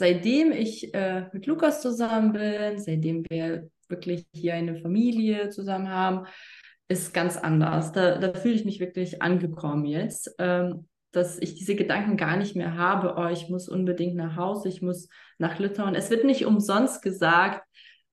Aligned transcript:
seitdem 0.00 0.50
ich 0.50 0.94
äh, 0.94 1.26
mit 1.34 1.44
Lukas 1.44 1.82
zusammen 1.82 2.32
bin, 2.32 2.78
seitdem 2.78 3.22
wir 3.28 3.68
wirklich 3.86 4.24
hier 4.32 4.54
eine 4.54 4.76
Familie 4.76 5.50
zusammen 5.50 5.90
haben, 5.90 6.26
ist 6.88 7.12
ganz 7.12 7.36
anders. 7.36 7.92
Da, 7.92 8.16
da 8.16 8.32
fühle 8.32 8.54
ich 8.54 8.64
mich 8.64 8.80
wirklich 8.80 9.20
angekommen 9.20 9.84
jetzt, 9.84 10.34
ähm, 10.38 10.88
dass 11.12 11.38
ich 11.38 11.54
diese 11.54 11.74
Gedanken 11.74 12.16
gar 12.16 12.38
nicht 12.38 12.56
mehr 12.56 12.78
habe, 12.78 13.16
oh, 13.18 13.28
ich 13.28 13.50
muss 13.50 13.68
unbedingt 13.68 14.16
nach 14.16 14.36
Hause, 14.36 14.70
ich 14.70 14.80
muss 14.80 15.06
nach 15.36 15.58
Litauen. 15.58 15.94
Es 15.94 16.08
wird 16.08 16.24
nicht 16.24 16.46
umsonst 16.46 17.02
gesagt, 17.02 17.62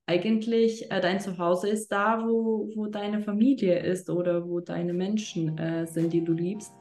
eigentlich 0.04 0.90
äh, 0.90 1.00
dein 1.00 1.20
Zuhause 1.20 1.70
ist 1.70 1.88
da, 1.90 2.22
wo, 2.22 2.68
wo 2.76 2.86
deine 2.88 3.22
Familie 3.22 3.78
ist 3.78 4.10
oder 4.10 4.46
wo 4.46 4.60
deine 4.60 4.92
Menschen 4.92 5.56
äh, 5.56 5.86
sind, 5.86 6.12
die 6.12 6.22
du 6.22 6.34
liebst. 6.34 6.74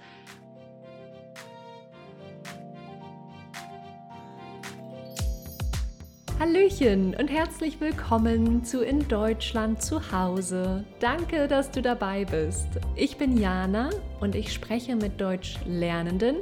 Hallöchen 6.48 7.14
und 7.20 7.28
herzlich 7.28 7.82
willkommen 7.82 8.64
zu 8.64 8.82
In 8.82 9.06
Deutschland 9.10 9.82
zu 9.82 10.14
Hause. 10.14 10.86
Danke, 11.02 11.46
dass 11.48 11.72
du 11.72 11.82
dabei 11.82 12.24
bist. 12.24 12.68
Ich 12.96 13.18
bin 13.18 13.38
Jana 13.38 13.90
und 14.22 14.34
ich 14.34 14.54
spreche 14.54 14.96
mit 14.96 15.20
Deutschlernenden 15.20 16.38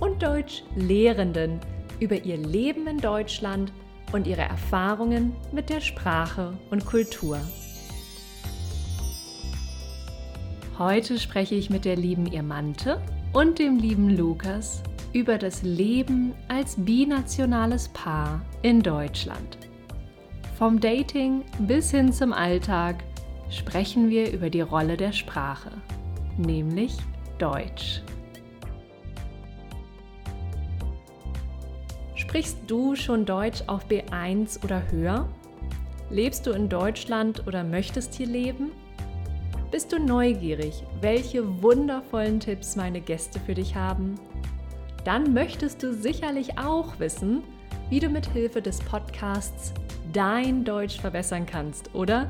und 0.00 0.20
Deutschlehrenden 0.20 1.60
über 2.00 2.16
ihr 2.24 2.36
Leben 2.36 2.88
in 2.88 2.98
Deutschland 2.98 3.72
und 4.12 4.26
ihre 4.26 4.42
Erfahrungen 4.42 5.36
mit 5.52 5.70
der 5.70 5.80
Sprache 5.80 6.54
und 6.70 6.84
Kultur. 6.84 7.38
Heute 10.78 11.20
spreche 11.20 11.54
ich 11.54 11.70
mit 11.70 11.84
der 11.84 11.96
lieben 11.96 12.26
Irmante 12.26 13.00
und 13.32 13.60
dem 13.60 13.78
lieben 13.78 14.10
Lukas 14.16 14.82
über 15.12 15.38
das 15.38 15.62
Leben 15.62 16.34
als 16.48 16.74
binationales 16.76 17.88
Paar 17.90 18.42
in 18.64 18.80
Deutschland. 18.80 19.58
Vom 20.56 20.80
Dating 20.80 21.44
bis 21.58 21.90
hin 21.90 22.14
zum 22.14 22.32
Alltag 22.32 23.04
sprechen 23.50 24.08
wir 24.08 24.32
über 24.32 24.48
die 24.48 24.62
Rolle 24.62 24.96
der 24.96 25.12
Sprache, 25.12 25.70
nämlich 26.38 26.96
Deutsch. 27.36 28.00
Sprichst 32.14 32.56
du 32.66 32.96
schon 32.96 33.26
Deutsch 33.26 33.62
auf 33.66 33.86
B1 33.86 34.64
oder 34.64 34.90
höher? 34.90 35.28
Lebst 36.08 36.46
du 36.46 36.52
in 36.52 36.70
Deutschland 36.70 37.46
oder 37.46 37.64
möchtest 37.64 38.14
hier 38.14 38.28
leben? 38.28 38.72
Bist 39.70 39.92
du 39.92 39.98
neugierig, 39.98 40.84
welche 41.02 41.62
wundervollen 41.62 42.40
Tipps 42.40 42.76
meine 42.76 43.02
Gäste 43.02 43.38
für 43.40 43.52
dich 43.52 43.76
haben? 43.76 44.18
dann 45.04 45.34
möchtest 45.34 45.82
du 45.82 45.92
sicherlich 45.92 46.58
auch 46.58 46.98
wissen, 46.98 47.42
wie 47.94 48.00
du 48.00 48.08
mit 48.08 48.26
Hilfe 48.26 48.60
des 48.60 48.80
Podcasts 48.80 49.72
dein 50.12 50.64
Deutsch 50.64 50.98
verbessern 50.98 51.46
kannst, 51.46 51.94
oder? 51.94 52.28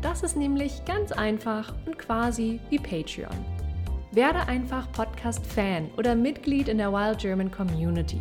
Das 0.00 0.24
ist 0.24 0.36
nämlich 0.36 0.84
ganz 0.84 1.12
einfach 1.12 1.72
und 1.86 2.00
quasi 2.00 2.58
wie 2.68 2.80
Patreon. 2.80 3.44
Werde 4.10 4.40
einfach 4.48 4.90
Podcast-Fan 4.90 5.88
oder 5.96 6.16
Mitglied 6.16 6.66
in 6.66 6.78
der 6.78 6.92
Wild 6.92 7.18
German 7.18 7.48
Community. 7.48 8.18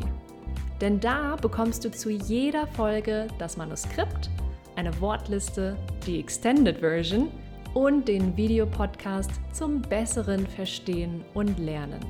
Denn 0.80 1.00
da 1.00 1.36
bekommst 1.36 1.84
du 1.84 1.89
zu 1.89 2.12
jeder 2.12 2.67
Folge 2.67 3.26
das 3.39 3.58
Manuskript, 3.58 4.30
eine 4.76 5.02
Wortliste, 5.02 5.76
die 6.06 6.20
Extended 6.20 6.78
Version 6.78 7.30
und 7.73 8.08
den 8.08 8.38
Videopodcast 8.38 9.32
zum 9.52 9.82
besseren 9.82 10.45
Verstehen 10.45 11.26
und 11.34 11.58
Lernen. 11.58 12.06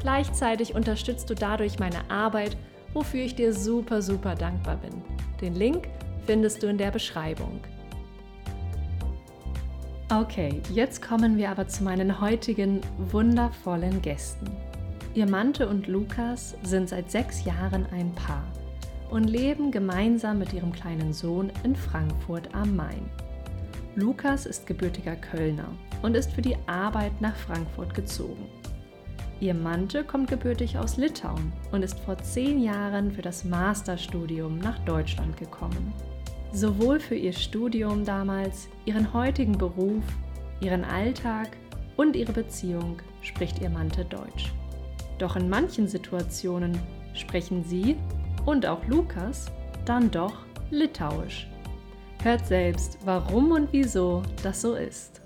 Gleichzeitig 0.00 0.74
unterstützt 0.74 1.30
du 1.30 1.36
dadurch 1.36 1.78
meine 1.78 2.10
Arbeit, 2.10 2.56
wofür 2.94 3.20
ich 3.20 3.34
dir 3.34 3.52
super, 3.52 4.02
super 4.02 4.34
dankbar 4.34 4.76
bin. 4.76 5.02
Den 5.40 5.54
Link 5.54 5.88
findest 6.26 6.62
du 6.62 6.66
in 6.66 6.78
der 6.78 6.90
Beschreibung. 6.90 7.60
Okay, 10.10 10.62
jetzt 10.72 11.02
kommen 11.02 11.36
wir 11.36 11.50
aber 11.50 11.68
zu 11.68 11.84
meinen 11.84 12.20
heutigen 12.20 12.80
wundervollen 13.10 14.00
Gästen. 14.00 14.50
Ihr 15.14 15.28
Mante 15.28 15.68
und 15.68 15.86
Lukas 15.86 16.54
sind 16.62 16.88
seit 16.88 17.10
sechs 17.10 17.44
Jahren 17.44 17.86
ein 17.92 18.12
Paar 18.14 18.44
und 19.10 19.24
leben 19.24 19.70
gemeinsam 19.70 20.38
mit 20.38 20.52
ihrem 20.52 20.72
kleinen 20.72 21.12
Sohn 21.12 21.52
in 21.62 21.76
Frankfurt 21.76 22.54
am 22.54 22.76
Main. 22.76 23.10
Lukas 23.96 24.46
ist 24.46 24.66
gebürtiger 24.66 25.16
Kölner 25.16 25.68
und 26.02 26.14
ist 26.14 26.32
für 26.32 26.42
die 26.42 26.56
Arbeit 26.66 27.20
nach 27.20 27.36
Frankfurt 27.36 27.94
gezogen. 27.94 28.46
Ihr 29.40 29.54
Mante 29.54 30.02
kommt 30.02 30.28
gebürtig 30.28 30.78
aus 30.78 30.96
Litauen 30.96 31.52
und 31.70 31.84
ist 31.84 32.00
vor 32.00 32.18
zehn 32.18 32.60
Jahren 32.60 33.12
für 33.12 33.22
das 33.22 33.44
Masterstudium 33.44 34.58
nach 34.58 34.78
Deutschland 34.80 35.36
gekommen. 35.36 35.92
Sowohl 36.52 36.98
für 36.98 37.14
ihr 37.14 37.32
Studium 37.32 38.04
damals, 38.04 38.68
ihren 38.84 39.12
heutigen 39.12 39.56
Beruf, 39.56 40.02
ihren 40.60 40.84
Alltag 40.84 41.56
und 41.96 42.16
ihre 42.16 42.32
Beziehung 42.32 42.96
spricht 43.22 43.60
ihr 43.60 43.70
Mante 43.70 44.04
Deutsch. 44.04 44.52
Doch 45.18 45.36
in 45.36 45.48
manchen 45.48 45.86
Situationen 45.86 46.76
sprechen 47.14 47.62
sie 47.62 47.96
und 48.44 48.66
auch 48.66 48.84
Lukas 48.86 49.52
dann 49.84 50.10
doch 50.10 50.34
Litauisch. 50.70 51.46
Hört 52.24 52.44
selbst, 52.44 52.98
warum 53.04 53.52
und 53.52 53.68
wieso 53.72 54.22
das 54.42 54.62
so 54.62 54.74
ist. 54.74 55.20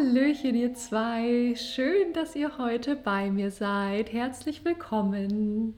Hallöchen, 0.00 0.54
ihr 0.54 0.72
zwei. 0.72 1.54
Schön, 1.56 2.14
dass 2.14 2.34
ihr 2.34 2.56
heute 2.56 2.96
bei 2.96 3.30
mir 3.30 3.50
seid. 3.50 4.14
Herzlich 4.14 4.64
willkommen. 4.64 5.74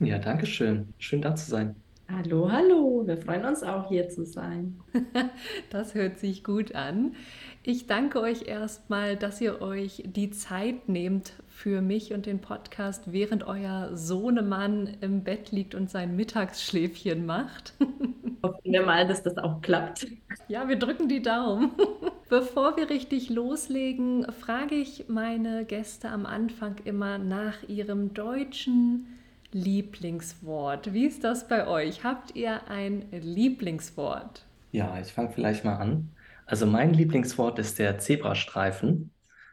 Ja, 0.00 0.18
danke 0.18 0.46
schön. 0.46 0.94
Schön 0.98 1.20
da 1.20 1.34
zu 1.34 1.50
sein. 1.50 1.76
Hallo, 2.10 2.50
hallo. 2.50 3.02
Wir 3.06 3.18
freuen 3.18 3.44
uns 3.44 3.62
auch 3.62 3.88
hier 3.90 4.08
zu 4.08 4.24
sein. 4.24 4.80
das 5.70 5.94
hört 5.94 6.18
sich 6.18 6.42
gut 6.42 6.74
an. 6.74 7.16
Ich 7.64 7.86
danke 7.86 8.20
euch 8.20 8.48
erstmal, 8.48 9.14
dass 9.14 9.42
ihr 9.42 9.60
euch 9.60 10.04
die 10.06 10.30
Zeit 10.30 10.88
nehmt 10.88 11.34
für 11.46 11.82
mich 11.82 12.14
und 12.14 12.24
den 12.24 12.40
Podcast, 12.40 13.12
während 13.12 13.46
euer 13.46 13.90
Sohnemann 13.94 14.96
im 15.02 15.22
Bett 15.22 15.52
liegt 15.52 15.74
und 15.74 15.90
sein 15.90 16.16
Mittagsschläfchen 16.16 17.26
macht. 17.26 17.74
Hoffen 18.42 18.72
wir 18.72 18.86
mal, 18.86 19.06
dass 19.06 19.22
das 19.22 19.36
auch 19.36 19.60
klappt. 19.60 20.06
Ja, 20.48 20.66
wir 20.66 20.78
drücken 20.78 21.08
die 21.08 21.20
Daumen. 21.20 21.72
Bevor 22.28 22.76
wir 22.76 22.90
richtig 22.90 23.30
loslegen, 23.30 24.26
frage 24.32 24.74
ich 24.74 25.04
meine 25.06 25.64
Gäste 25.64 26.08
am 26.08 26.26
Anfang 26.26 26.74
immer 26.84 27.18
nach 27.18 27.62
ihrem 27.68 28.14
deutschen 28.14 29.06
Lieblingswort. 29.52 30.92
Wie 30.92 31.06
ist 31.06 31.22
das 31.22 31.46
bei 31.46 31.68
euch? 31.68 32.02
Habt 32.02 32.34
ihr 32.34 32.68
ein 32.68 33.04
Lieblingswort? 33.12 34.44
Ja, 34.72 34.98
ich 35.00 35.12
fange 35.12 35.30
vielleicht 35.30 35.64
mal 35.64 35.76
an. 35.76 36.10
Also 36.46 36.66
mein 36.66 36.92
Lieblingswort 36.94 37.60
ist 37.60 37.78
der 37.78 37.98
Zebrastreifen. 37.98 39.12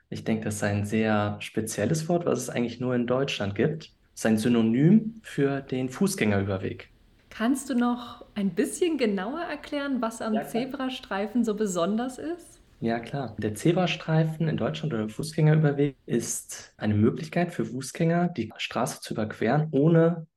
Ich 0.10 0.24
denke, 0.24 0.46
das 0.46 0.56
ist 0.56 0.64
ein 0.64 0.86
sehr 0.86 1.38
spezielles 1.42 2.10
Wort, 2.10 2.26
was 2.26 2.40
es 2.40 2.50
eigentlich 2.50 2.80
nur 2.80 2.96
in 2.96 3.06
Deutschland 3.06 3.54
gibt. 3.54 3.92
Es 4.16 4.22
ist 4.22 4.26
ein 4.26 4.38
Synonym 4.40 5.20
für 5.22 5.62
den 5.62 5.90
Fußgängerüberweg. 5.90 6.90
Kannst 7.30 7.70
du 7.70 7.76
noch 7.76 8.26
ein 8.34 8.50
bisschen 8.50 8.98
genauer 8.98 9.42
erklären, 9.42 10.02
was 10.02 10.24
am 10.24 10.34
ja, 10.34 10.48
Zebrastreifen 10.48 11.44
so 11.44 11.54
besonders 11.54 12.18
ist? 12.18 12.63
Ja, 12.84 13.00
klar. 13.00 13.34
Der 13.40 13.56
Zebrastreifen 13.56 14.50
in 14.50 14.58
Deutschland 14.58 14.94
oder 14.94 15.08
Fußgängerüberweg 15.08 15.96
ist 16.06 16.74
eine 16.76 16.96
Möglichkeit 16.96 17.54
für 17.54 17.64
Fußgänger, 17.64 18.28
die 18.28 18.52
Straße 18.58 19.00
zu 19.00 19.14
überqueren, 19.14 19.70
ohne 19.72 20.28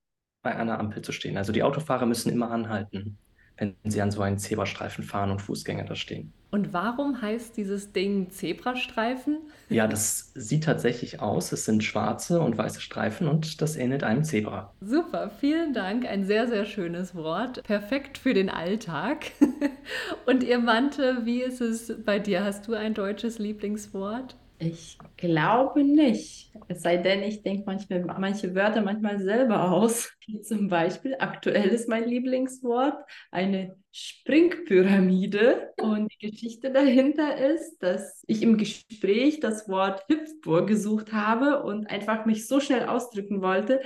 bei 0.43 0.55
einer 0.55 0.79
Ampel 0.79 1.03
zu 1.03 1.11
stehen. 1.11 1.37
Also 1.39 1.51
die 1.51 1.65
Autofahrer 1.65 2.07
müssen 2.07 2.31
immer 2.31 2.53
anhalten 2.53 3.19
wenn 3.57 3.75
sie 3.85 4.01
an 4.01 4.11
so 4.11 4.23
einen 4.23 4.39
Zebrastreifen 4.39 5.05
fahren 5.05 5.31
und 5.31 5.43
Fußgänger 5.43 5.85
da 5.85 5.95
stehen. 5.95 6.33
Und 6.51 6.73
warum 6.73 7.21
heißt 7.21 7.57
dieses 7.57 7.93
Ding 7.93 8.31
Zebrastreifen? 8.31 9.39
Ja, 9.69 9.87
das 9.87 10.33
sieht 10.35 10.65
tatsächlich 10.65 11.21
aus. 11.21 11.53
Es 11.53 11.65
sind 11.65 11.83
schwarze 11.83 12.41
und 12.41 12.57
weiße 12.57 12.81
Streifen 12.81 13.29
und 13.29 13.61
das 13.61 13.77
ähnelt 13.77 14.05
einem 14.05 14.25
Zebra. 14.25 14.73
Super, 14.81 15.31
vielen 15.41 15.75
Dank. 15.75 16.07
Ein 16.07 16.25
sehr, 16.25 16.47
sehr 16.47 16.65
schönes 16.65 17.15
Wort. 17.15 17.63
Perfekt 17.65 18.17
für 18.17 18.33
den 18.33 18.49
Alltag. 18.49 19.33
und 20.27 20.45
ihr 20.45 20.59
Mante, 20.59 21.23
wie 21.25 21.43
ist 21.43 21.61
es 21.61 21.93
bei 22.05 22.19
dir? 22.19 22.45
Hast 22.45 22.69
du 22.69 22.75
ein 22.75 22.95
deutsches 22.95 23.39
Lieblingswort? 23.39 24.37
Ich 24.59 24.99
glaube 25.19 25.85
nicht. 25.85 26.51
Es 26.69 26.81
sei 26.81 26.97
denn, 26.97 27.23
ich 27.23 27.43
denke 27.43 27.65
manchmal 27.67 28.05
manche 28.19 28.55
Wörter 28.55 28.81
manchmal 28.81 29.21
selber 29.21 29.71
aus. 29.71 30.13
Wie 30.27 30.41
zum 30.41 30.69
Beispiel, 30.69 31.15
aktuell 31.19 31.69
ist 31.69 31.89
mein 31.89 32.09
Lieblingswort 32.09 32.97
eine 33.31 33.77
Springpyramide. 33.93 35.73
Und 35.81 36.11
die 36.13 36.31
Geschichte 36.31 36.73
dahinter 36.73 37.37
ist, 37.37 37.79
dass 37.83 38.25
ich 38.27 38.43
im 38.43 38.57
Gespräch 38.57 39.41
das 39.41 39.69
Wort 39.69 40.05
Hüpfburg 40.09 40.67
gesucht 40.67 41.13
habe 41.13 41.63
und 41.63 41.91
einfach 41.91 42.25
mich 42.25 42.49
so 42.49 42.59
schnell 42.59 42.87
ausdrücken 42.87 43.43
wollte, 43.43 43.83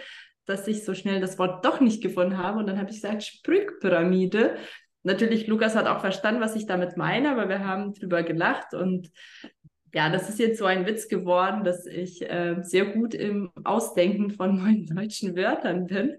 dass 0.46 0.68
ich 0.68 0.84
so 0.84 0.94
schnell 0.94 1.20
das 1.20 1.38
Wort 1.38 1.64
doch 1.64 1.80
nicht 1.80 2.00
gefunden 2.00 2.38
habe. 2.38 2.60
Und 2.60 2.68
dann 2.68 2.78
habe 2.78 2.90
ich 2.90 2.96
gesagt 2.96 3.24
Springpyramide. 3.24 4.56
natürlich, 5.02 5.48
Lukas 5.48 5.74
hat 5.74 5.88
auch 5.88 6.00
verstanden, 6.00 6.40
was 6.40 6.54
ich 6.54 6.66
damit 6.66 6.96
meine, 6.96 7.32
aber 7.32 7.48
wir 7.48 7.66
haben 7.66 7.92
drüber 7.92 8.22
gelacht 8.22 8.74
und 8.74 9.10
ja, 9.92 10.08
das 10.08 10.28
ist 10.28 10.38
jetzt 10.38 10.58
so 10.58 10.66
ein 10.66 10.86
Witz 10.86 11.08
geworden, 11.08 11.64
dass 11.64 11.86
ich 11.86 12.22
äh, 12.22 12.56
sehr 12.62 12.86
gut 12.86 13.14
im 13.14 13.50
Ausdenken 13.64 14.30
von 14.30 14.56
neuen 14.62 14.86
deutschen 14.86 15.36
Wörtern 15.36 15.86
bin. 15.86 16.16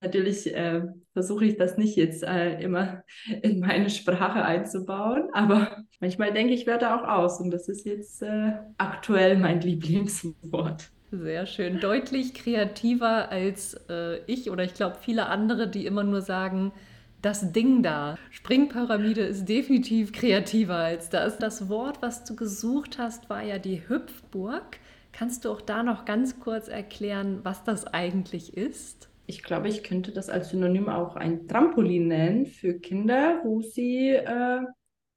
Natürlich 0.00 0.54
äh, 0.54 0.82
versuche 1.12 1.44
ich 1.44 1.56
das 1.56 1.76
nicht 1.76 1.96
jetzt 1.96 2.22
äh, 2.22 2.60
immer 2.60 3.02
in 3.42 3.60
meine 3.60 3.90
Sprache 3.90 4.44
einzubauen, 4.44 5.28
aber 5.32 5.84
manchmal 6.00 6.32
denke 6.32 6.54
ich 6.54 6.66
Wörter 6.66 6.94
auch 7.00 7.08
aus 7.08 7.40
und 7.40 7.50
das 7.50 7.68
ist 7.68 7.86
jetzt 7.86 8.22
äh, 8.22 8.52
aktuell 8.78 9.36
mein 9.36 9.60
Lieblingswort. 9.68 10.90
Sehr 11.10 11.46
schön. 11.46 11.80
Deutlich 11.80 12.34
kreativer 12.34 13.30
als 13.30 13.74
äh, 13.88 14.18
ich 14.26 14.50
oder 14.50 14.64
ich 14.64 14.74
glaube 14.74 14.96
viele 15.00 15.26
andere, 15.26 15.66
die 15.66 15.86
immer 15.86 16.04
nur 16.04 16.20
sagen, 16.20 16.72
das 17.22 17.52
Ding 17.52 17.82
da. 17.82 18.16
Springpyramide 18.30 19.22
ist 19.22 19.46
definitiv 19.48 20.12
kreativer 20.12 20.76
als 20.76 21.10
das. 21.10 21.38
Das 21.38 21.68
Wort, 21.68 22.00
was 22.00 22.24
du 22.24 22.36
gesucht 22.36 22.98
hast, 22.98 23.28
war 23.28 23.42
ja 23.42 23.58
die 23.58 23.88
Hüpfburg. 23.88 24.78
Kannst 25.12 25.44
du 25.44 25.50
auch 25.50 25.60
da 25.60 25.82
noch 25.82 26.04
ganz 26.04 26.38
kurz 26.38 26.68
erklären, 26.68 27.40
was 27.42 27.64
das 27.64 27.86
eigentlich 27.86 28.56
ist? 28.56 29.10
Ich 29.26 29.42
glaube, 29.42 29.68
ich 29.68 29.82
könnte 29.82 30.12
das 30.12 30.30
als 30.30 30.50
Synonym 30.50 30.88
auch 30.88 31.16
ein 31.16 31.48
Trampolin 31.48 32.08
nennen 32.08 32.46
für 32.46 32.74
Kinder, 32.74 33.40
wo 33.44 33.60
sie 33.60 34.10
äh, 34.10 34.60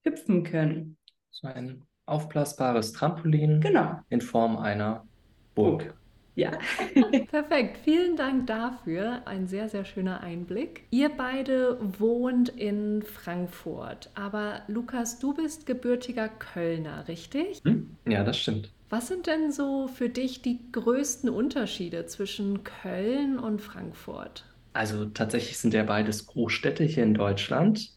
hüpfen 0.04 0.44
können. 0.44 0.98
So 1.30 1.48
ein 1.48 1.84
aufblasbares 2.08 2.92
Trampolin 2.94 3.62
genau. 3.62 4.00
in 4.10 4.22
Form 4.22 4.58
einer 4.58 5.06
Burg. 5.56 5.94
Ja. 6.36 6.52
Perfekt. 7.32 7.78
Vielen 7.84 8.16
Dank 8.16 8.48
dafür. 8.48 9.22
Ein 9.26 9.48
sehr, 9.48 9.70
sehr 9.70 9.86
schöner 9.86 10.22
Einblick. 10.22 10.84
Ihr 10.92 11.10
beide 11.10 11.78
wohnt 12.00 12.50
in 12.50 13.04
Frankfurt. 13.04 14.10
Aber 14.16 14.62
Lukas, 14.68 15.20
du 15.20 15.34
bist 15.34 15.66
gebürtiger 15.66 16.30
Kölner, 16.30 17.08
richtig? 17.08 17.62
Hm? 17.66 17.98
Ja, 18.08 18.24
das 18.24 18.40
stimmt. 18.40 18.72
Was 18.90 19.08
sind 19.08 19.28
denn 19.28 19.52
so 19.52 19.88
für 19.88 20.10
dich 20.10 20.42
die 20.42 20.60
größten 20.72 21.30
Unterschiede 21.30 22.06
zwischen 22.08 22.64
Köln 22.64 23.40
und 23.40 23.62
Frankfurt? 23.62 24.46
Also 24.74 25.06
tatsächlich 25.06 25.58
sind 25.58 25.74
ja 25.74 25.84
beides 25.84 26.28
Großstädte 26.28 26.84
hier 26.84 27.04
in 27.04 27.14
Deutschland. 27.14 27.90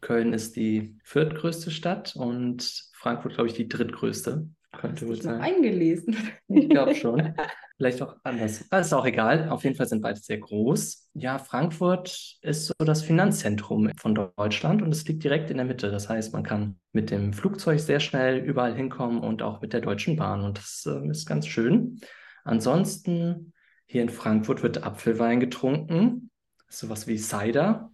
Köln 0.00 0.32
ist 0.32 0.56
die 0.56 0.94
viertgrößte 1.04 1.70
Stadt 1.70 2.16
und 2.16 2.90
Frankfurt, 2.92 3.34
glaube 3.34 3.48
ich, 3.48 3.54
die 3.54 3.68
drittgrößte. 3.68 4.48
Könnte 4.72 5.08
wohl 5.08 5.20
sein. 5.20 5.40
eingelesen. 5.40 6.16
Ich 6.48 6.68
glaube 6.68 6.94
schon. 6.94 7.34
Vielleicht 7.76 8.02
auch 8.02 8.16
anders. 8.24 8.68
Das 8.70 8.88
ist 8.88 8.92
auch 8.92 9.06
egal. 9.06 9.48
Auf 9.48 9.64
jeden 9.64 9.74
Fall 9.74 9.88
sind 9.88 10.02
beide 10.02 10.20
sehr 10.20 10.38
groß. 10.38 11.08
Ja, 11.14 11.38
Frankfurt 11.38 12.38
ist 12.42 12.66
so 12.66 12.74
das 12.78 13.02
Finanzzentrum 13.02 13.90
von 13.96 14.14
Deutschland 14.14 14.82
und 14.82 14.92
es 14.92 15.06
liegt 15.08 15.24
direkt 15.24 15.50
in 15.50 15.56
der 15.56 15.66
Mitte. 15.66 15.90
Das 15.90 16.08
heißt, 16.08 16.32
man 16.34 16.42
kann 16.42 16.78
mit 16.92 17.10
dem 17.10 17.32
Flugzeug 17.32 17.80
sehr 17.80 17.98
schnell 17.98 18.38
überall 18.38 18.74
hinkommen 18.74 19.20
und 19.20 19.42
auch 19.42 19.62
mit 19.62 19.72
der 19.72 19.80
Deutschen 19.80 20.16
Bahn. 20.16 20.42
Und 20.42 20.58
das 20.58 20.86
äh, 20.86 21.08
ist 21.08 21.26
ganz 21.26 21.46
schön. 21.46 22.00
Ansonsten 22.44 23.54
hier 23.86 24.02
in 24.02 24.10
Frankfurt 24.10 24.62
wird 24.62 24.84
Apfelwein 24.84 25.40
getrunken. 25.40 26.30
Sowas 26.68 27.06
wie 27.06 27.18
Cider 27.18 27.90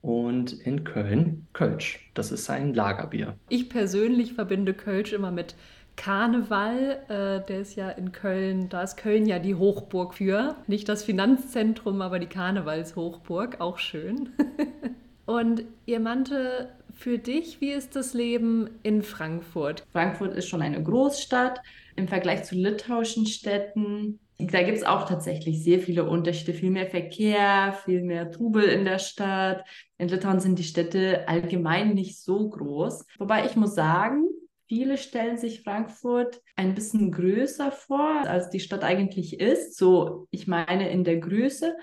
und 0.00 0.52
in 0.52 0.84
Köln 0.84 1.46
Kölsch. 1.52 2.10
Das 2.14 2.32
ist 2.32 2.50
ein 2.50 2.74
Lagerbier. 2.74 3.38
Ich 3.48 3.68
persönlich 3.70 4.32
verbinde 4.32 4.74
Kölsch 4.74 5.12
immer 5.12 5.30
mit 5.30 5.54
Karneval, 5.96 7.02
äh, 7.08 7.46
der 7.46 7.60
ist 7.60 7.76
ja 7.76 7.90
in 7.90 8.12
Köln, 8.12 8.68
da 8.68 8.82
ist 8.82 8.96
Köln 8.96 9.26
ja 9.26 9.38
die 9.38 9.54
Hochburg 9.54 10.14
für. 10.14 10.56
Nicht 10.66 10.88
das 10.88 11.04
Finanzzentrum, 11.04 12.02
aber 12.02 12.18
die 12.18 12.26
Karnevalshochburg, 12.26 13.60
auch 13.60 13.78
schön. 13.78 14.30
Und 15.26 15.64
ihr 15.86 16.00
meinte, 16.00 16.70
für 16.92 17.18
dich, 17.18 17.60
wie 17.60 17.70
ist 17.70 17.96
das 17.96 18.14
Leben 18.14 18.70
in 18.82 19.02
Frankfurt? 19.02 19.84
Frankfurt 19.92 20.34
ist 20.34 20.48
schon 20.48 20.62
eine 20.62 20.82
Großstadt 20.82 21.60
im 21.96 22.08
Vergleich 22.08 22.44
zu 22.44 22.54
litauischen 22.54 23.26
Städten. 23.26 24.18
Da 24.38 24.62
gibt 24.62 24.78
es 24.78 24.84
auch 24.84 25.08
tatsächlich 25.08 25.62
sehr 25.62 25.78
viele 25.78 26.08
Unterschiede, 26.08 26.52
viel 26.52 26.70
mehr 26.70 26.86
Verkehr, 26.86 27.76
viel 27.84 28.02
mehr 28.02 28.30
Trubel 28.30 28.64
in 28.64 28.84
der 28.84 28.98
Stadt. 28.98 29.64
In 29.98 30.08
Litauen 30.08 30.40
sind 30.40 30.58
die 30.58 30.64
Städte 30.64 31.28
allgemein 31.28 31.94
nicht 31.94 32.18
so 32.18 32.48
groß. 32.48 33.06
Wobei 33.18 33.46
ich 33.46 33.54
muss 33.54 33.74
sagen, 33.74 34.24
Viele 34.72 34.96
stellen 34.96 35.36
sich 35.36 35.60
Frankfurt 35.60 36.40
ein 36.56 36.74
bisschen 36.74 37.12
größer 37.12 37.70
vor, 37.72 38.22
als 38.26 38.48
die 38.48 38.58
Stadt 38.58 38.84
eigentlich 38.84 39.38
ist. 39.38 39.76
So, 39.76 40.28
ich 40.30 40.46
meine 40.46 40.88
in 40.88 41.04
der 41.04 41.18
Größe, 41.18 41.76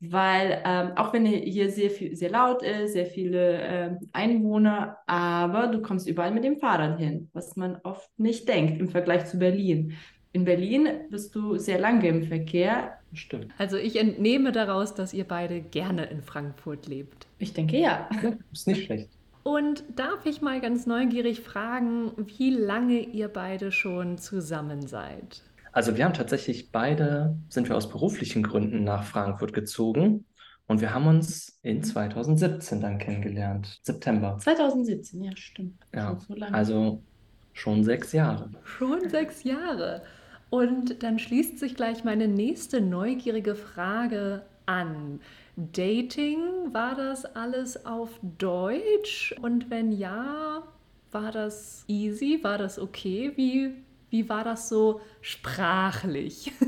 weil 0.00 0.60
ähm, 0.64 0.96
auch 0.96 1.12
wenn 1.12 1.24
hier 1.24 1.70
sehr 1.70 1.88
viel, 1.88 2.16
sehr 2.16 2.30
laut 2.30 2.64
ist, 2.64 2.94
sehr 2.94 3.06
viele 3.06 3.60
äh, 3.60 3.90
Einwohner, 4.12 4.96
aber 5.06 5.68
du 5.68 5.80
kommst 5.82 6.08
überall 6.08 6.32
mit 6.32 6.42
dem 6.42 6.58
Fahrrad 6.58 6.98
hin, 6.98 7.30
was 7.32 7.54
man 7.54 7.76
oft 7.84 8.10
nicht 8.18 8.48
denkt 8.48 8.80
im 8.80 8.88
Vergleich 8.88 9.26
zu 9.26 9.38
Berlin. 9.38 9.92
In 10.32 10.44
Berlin 10.44 10.88
bist 11.10 11.32
du 11.36 11.58
sehr 11.58 11.78
lange 11.78 12.08
im 12.08 12.24
Verkehr. 12.24 12.98
Stimmt. 13.12 13.52
Also 13.56 13.76
ich 13.76 14.00
entnehme 14.00 14.50
daraus, 14.50 14.96
dass 14.96 15.14
ihr 15.14 15.28
beide 15.28 15.60
gerne 15.60 16.06
in 16.06 16.22
Frankfurt 16.22 16.88
lebt. 16.88 17.28
Ich 17.38 17.52
denke 17.52 17.78
ja. 17.78 18.10
ja 18.20 18.32
ist 18.52 18.66
nicht 18.66 18.86
schlecht. 18.86 19.15
Und 19.46 19.84
darf 19.94 20.26
ich 20.26 20.42
mal 20.42 20.60
ganz 20.60 20.86
neugierig 20.86 21.40
fragen, 21.40 22.10
wie 22.16 22.50
lange 22.50 22.98
ihr 22.98 23.28
beide 23.28 23.70
schon 23.70 24.18
zusammen 24.18 24.88
seid? 24.88 25.44
Also 25.70 25.96
wir 25.96 26.04
haben 26.04 26.14
tatsächlich 26.14 26.72
beide, 26.72 27.38
sind 27.48 27.68
wir 27.68 27.76
aus 27.76 27.88
beruflichen 27.88 28.42
Gründen 28.42 28.82
nach 28.82 29.04
Frankfurt 29.04 29.52
gezogen 29.52 30.24
und 30.66 30.80
wir 30.80 30.92
haben 30.92 31.06
uns 31.06 31.60
in 31.62 31.84
2017 31.84 32.80
dann 32.80 32.98
kennengelernt. 32.98 33.78
September. 33.84 34.36
2017, 34.40 35.22
ja, 35.22 35.36
stimmt. 35.36 35.78
Ja, 35.94 36.18
so 36.18 36.34
also 36.50 37.04
schon 37.52 37.84
sechs 37.84 38.12
Jahre. 38.12 38.50
Schon 38.64 39.08
sechs 39.08 39.44
Jahre. 39.44 40.02
Und 40.50 41.04
dann 41.04 41.20
schließt 41.20 41.60
sich 41.60 41.76
gleich 41.76 42.02
meine 42.02 42.26
nächste 42.26 42.80
neugierige 42.80 43.54
Frage 43.54 44.42
an. 44.66 45.20
Dating, 45.56 46.72
war 46.72 46.94
das 46.94 47.24
alles 47.24 47.86
auf 47.86 48.10
Deutsch? 48.22 49.34
Und 49.40 49.70
wenn 49.70 49.92
ja, 49.92 50.62
war 51.10 51.32
das 51.32 51.84
easy? 51.88 52.40
War 52.42 52.58
das 52.58 52.78
okay? 52.78 53.32
Wie, 53.36 53.72
wie 54.10 54.28
war 54.28 54.44
das 54.44 54.68
so 54.68 55.00
sprachlich? 55.20 56.52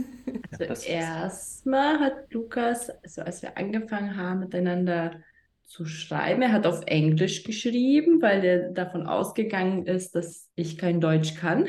Also 0.58 0.88
erstmal 0.88 2.00
hat 2.00 2.32
Lukas, 2.32 2.90
also 3.02 3.22
als 3.22 3.42
wir 3.42 3.56
angefangen 3.56 4.16
haben 4.16 4.40
miteinander 4.40 5.22
zu 5.64 5.84
schreiben, 5.84 6.42
er 6.42 6.52
hat 6.52 6.66
auf 6.66 6.82
Englisch 6.86 7.44
geschrieben, 7.44 8.20
weil 8.22 8.44
er 8.44 8.70
davon 8.70 9.06
ausgegangen 9.06 9.86
ist, 9.86 10.14
dass 10.14 10.50
ich 10.54 10.78
kein 10.78 11.00
Deutsch 11.00 11.34
kann. 11.34 11.68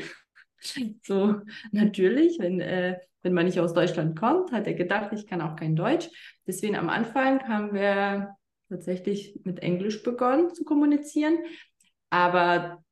So 1.02 1.36
natürlich, 1.72 2.38
wenn 2.38 2.60
äh, 2.60 2.98
wenn 3.22 3.32
man 3.34 3.46
nicht 3.46 3.60
aus 3.60 3.74
Deutschland 3.74 4.18
kommt, 4.18 4.52
hat 4.52 4.66
er 4.66 4.74
gedacht, 4.74 5.12
ich 5.12 5.26
kann 5.26 5.40
auch 5.40 5.56
kein 5.56 5.76
Deutsch. 5.76 6.08
Deswegen 6.46 6.76
am 6.76 6.88
Anfang 6.88 7.46
haben 7.46 7.74
wir 7.74 8.34
tatsächlich 8.68 9.38
mit 9.44 9.60
Englisch 9.60 10.02
begonnen 10.02 10.54
zu 10.54 10.64
kommunizieren. 10.64 11.38
Aber 12.08 12.82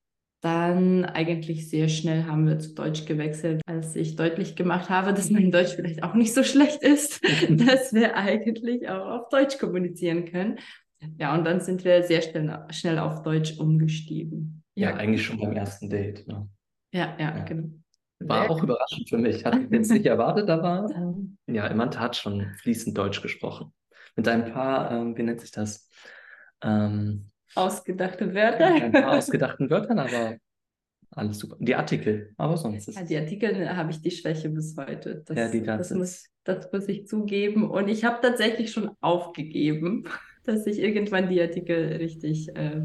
dann 0.41 1.05
eigentlich 1.05 1.69
sehr 1.69 1.89
schnell 1.89 2.25
haben 2.25 2.47
wir 2.47 2.59
zu 2.59 2.75
Deutsch 2.75 3.07
gewechselt, 3.07 3.61
als 3.67 3.97
ich 3.97 4.15
deutlich 4.15 4.55
gemacht 4.55 4.89
habe, 4.89 5.13
dass 5.13 5.31
mein 5.31 5.51
Deutsch 5.51 5.75
vielleicht 5.75 6.03
auch 6.03 6.15
nicht 6.15 6.33
so 6.33 6.45
schlecht 6.45 6.83
ist, 6.83 7.21
dass 7.49 7.93
wir 7.93 8.17
eigentlich 8.17 8.89
auch 8.89 9.21
auf 9.21 9.29
Deutsch 9.31 9.59
kommunizieren 9.59 10.27
können. 10.27 10.59
Ja, 11.19 11.35
und 11.35 11.45
dann 11.45 11.61
sind 11.61 11.85
wir 11.85 12.03
sehr 12.03 12.23
schnell, 12.23 12.67
schnell 12.71 12.99
auf 12.99 13.23
Deutsch 13.23 13.59
umgestiegen. 13.59 14.63
Ja, 14.75 14.91
ja, 14.91 14.97
eigentlich 14.97 15.25
schon 15.25 15.41
beim 15.41 15.53
ersten 15.53 15.89
Date. 15.91 16.27
Ne? 16.29 16.49
Ja, 16.93 17.17
ja, 17.19 17.37
ja, 17.37 17.45
genau. 17.45 17.69
War 18.21 18.51
auch 18.51 18.63
überraschend 18.63 19.09
für 19.09 19.19
mich. 19.19 19.45
Hatte 19.45 19.61
ich 19.61 19.71
jetzt 19.71 19.91
nicht 19.91 20.07
erwartet, 20.07 20.51
aber 20.51 20.89
ja, 21.47 21.67
Imanta 21.69 22.01
hat 22.01 22.17
schon 22.17 22.53
fließend 22.61 22.97
Deutsch 22.97 23.23
gesprochen. 23.23 23.73
Mit 24.17 24.27
ein 24.27 24.53
paar, 24.53 24.91
ähm, 24.91 25.17
wie 25.17 25.23
nennt 25.23 25.41
sich 25.41 25.53
das? 25.53 25.89
Ähm, 26.63 27.31
Ausgedachte 27.55 28.35
Wörter. 28.35 28.67
Ein 28.67 28.93
paar 28.93 29.13
ausgedachten 29.19 29.71
Wörtern, 29.71 29.99
aber 29.99 30.37
alles 31.13 31.39
super. 31.39 31.57
Die 31.61 31.75
Artikel, 31.75 32.33
aber 32.37 32.57
sonst 32.57 32.89
ist 32.89 32.97
ja, 32.97 33.05
Die 33.05 33.17
Artikel 33.17 33.53
ne, 33.53 33.77
habe 33.77 33.91
ich 33.91 34.01
die 34.01 34.11
Schwäche 34.11 34.49
bis 34.51 34.77
heute. 34.77 35.23
Das, 35.25 35.37
ja, 35.37 35.49
die 35.49 35.63
das, 35.63 35.91
muss, 35.91 36.27
das 36.45 36.71
muss 36.73 36.89
ich 36.89 37.07
zugeben. 37.07 37.71
Und 37.71 37.89
ich 37.89 38.05
habe 38.05 38.19
tatsächlich 38.21 38.73
schon 38.73 38.91
aufgegeben, 39.01 40.05
dass 40.45 40.67
ich 40.67 40.79
irgendwann 40.79 41.29
die 41.29 41.41
Artikel 41.41 41.97
richtig 41.97 42.55
äh, 42.57 42.83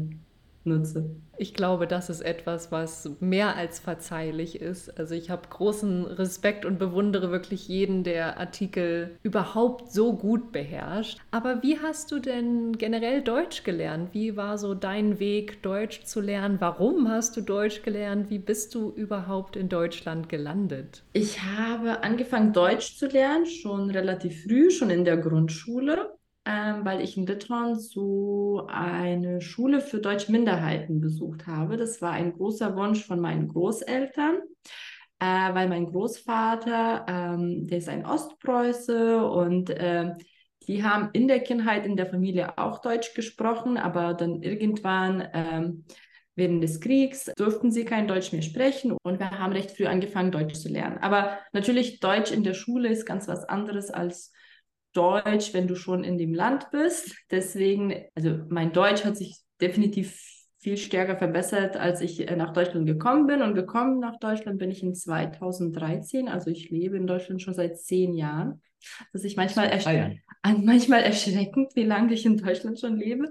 nutze. 0.66 1.10
Ich 1.36 1.54
glaube, 1.54 1.86
das 1.86 2.10
ist 2.10 2.20
etwas, 2.20 2.70
was 2.70 3.10
mehr 3.20 3.56
als 3.56 3.80
verzeihlich 3.80 4.60
ist. 4.60 4.98
Also 4.98 5.14
ich 5.14 5.30
habe 5.30 5.48
großen 5.48 6.06
Respekt 6.06 6.64
und 6.64 6.78
bewundere 6.78 7.30
wirklich 7.30 7.66
jeden, 7.66 8.04
der 8.04 8.38
Artikel 8.38 9.18
überhaupt 9.22 9.92
so 9.92 10.14
gut 10.14 10.52
beherrscht. 10.52 11.18
Aber 11.32 11.62
wie 11.62 11.80
hast 11.80 12.12
du 12.12 12.20
denn 12.20 12.78
generell 12.78 13.22
Deutsch 13.22 13.64
gelernt? 13.64 14.10
Wie 14.12 14.36
war 14.36 14.58
so 14.58 14.74
dein 14.74 15.18
Weg, 15.18 15.62
Deutsch 15.62 16.04
zu 16.04 16.20
lernen? 16.20 16.60
Warum 16.60 17.08
hast 17.08 17.36
du 17.36 17.40
Deutsch 17.40 17.82
gelernt? 17.82 18.30
Wie 18.30 18.38
bist 18.38 18.74
du 18.74 18.90
überhaupt 18.90 19.56
in 19.56 19.68
Deutschland 19.68 20.28
gelandet? 20.28 21.02
Ich 21.12 21.42
habe 21.42 22.02
angefangen, 22.04 22.52
Deutsch 22.52 22.96
zu 22.96 23.06
lernen, 23.08 23.46
schon 23.46 23.90
relativ 23.90 24.44
früh, 24.44 24.70
schon 24.70 24.90
in 24.90 25.04
der 25.04 25.16
Grundschule. 25.16 26.14
Ähm, 26.46 26.84
weil 26.84 27.00
ich 27.00 27.16
in 27.16 27.26
Litauen 27.26 27.78
so 27.78 28.66
eine 28.68 29.40
Schule 29.40 29.80
für 29.80 29.98
deutsche 29.98 30.30
Minderheiten 30.30 31.00
besucht 31.00 31.46
habe. 31.46 31.76
Das 31.76 32.02
war 32.02 32.12
ein 32.12 32.32
großer 32.32 32.76
Wunsch 32.76 33.04
von 33.06 33.20
meinen 33.20 33.48
Großeltern, 33.48 34.38
äh, 35.20 35.54
weil 35.54 35.68
mein 35.68 35.86
Großvater, 35.86 37.06
ähm, 37.08 37.66
der 37.66 37.78
ist 37.78 37.88
ein 37.88 38.04
Ostpreuße 38.04 39.26
und 39.26 39.70
äh, 39.70 40.12
die 40.66 40.82
haben 40.82 41.10
in 41.12 41.28
der 41.28 41.40
Kindheit 41.40 41.86
in 41.86 41.96
der 41.96 42.06
Familie 42.06 42.58
auch 42.58 42.80
Deutsch 42.80 43.14
gesprochen, 43.14 43.76
aber 43.76 44.14
dann 44.14 44.42
irgendwann 44.42 45.26
ähm, 45.32 45.84
während 46.36 46.62
des 46.62 46.80
Kriegs 46.80 47.30
durften 47.36 47.70
sie 47.70 47.84
kein 47.84 48.08
Deutsch 48.08 48.32
mehr 48.32 48.42
sprechen 48.42 48.96
und 49.02 49.18
wir 49.18 49.30
haben 49.30 49.52
recht 49.52 49.70
früh 49.70 49.86
angefangen, 49.86 50.32
Deutsch 50.32 50.54
zu 50.54 50.68
lernen. 50.68 50.98
Aber 50.98 51.38
natürlich, 51.52 52.00
Deutsch 52.00 52.32
in 52.32 52.44
der 52.44 52.54
Schule 52.54 52.88
ist 52.88 53.06
ganz 53.06 53.28
was 53.28 53.44
anderes 53.44 53.90
als 53.90 54.32
Deutsch, 54.94 55.52
wenn 55.52 55.66
du 55.66 55.74
schon 55.74 56.04
in 56.04 56.18
dem 56.18 56.32
Land 56.32 56.70
bist. 56.70 57.14
Deswegen, 57.30 57.94
also 58.14 58.38
mein 58.48 58.72
Deutsch 58.72 59.04
hat 59.04 59.16
sich 59.16 59.36
definitiv 59.60 60.18
viel 60.58 60.76
stärker 60.78 61.16
verbessert, 61.16 61.76
als 61.76 62.00
ich 62.00 62.26
äh, 62.26 62.36
nach 62.36 62.54
Deutschland 62.54 62.86
gekommen 62.86 63.26
bin. 63.26 63.42
Und 63.42 63.54
gekommen 63.54 64.00
nach 64.00 64.18
Deutschland 64.18 64.58
bin 64.58 64.70
ich 64.70 64.82
in 64.82 64.94
2013. 64.94 66.28
Also 66.28 66.50
ich 66.50 66.70
lebe 66.70 66.96
in 66.96 67.06
Deutschland 67.06 67.42
schon 67.42 67.52
seit 67.52 67.78
zehn 67.78 68.14
Jahren. 68.14 68.62
Das 69.12 69.24
ist 69.24 69.36
manchmal, 69.36 69.68
ersch 69.68 69.86
manchmal 70.42 71.02
erschreckend, 71.02 71.74
wie 71.74 71.84
lange 71.84 72.14
ich 72.14 72.24
in 72.24 72.38
Deutschland 72.38 72.80
schon 72.80 72.96
lebe. 72.96 73.30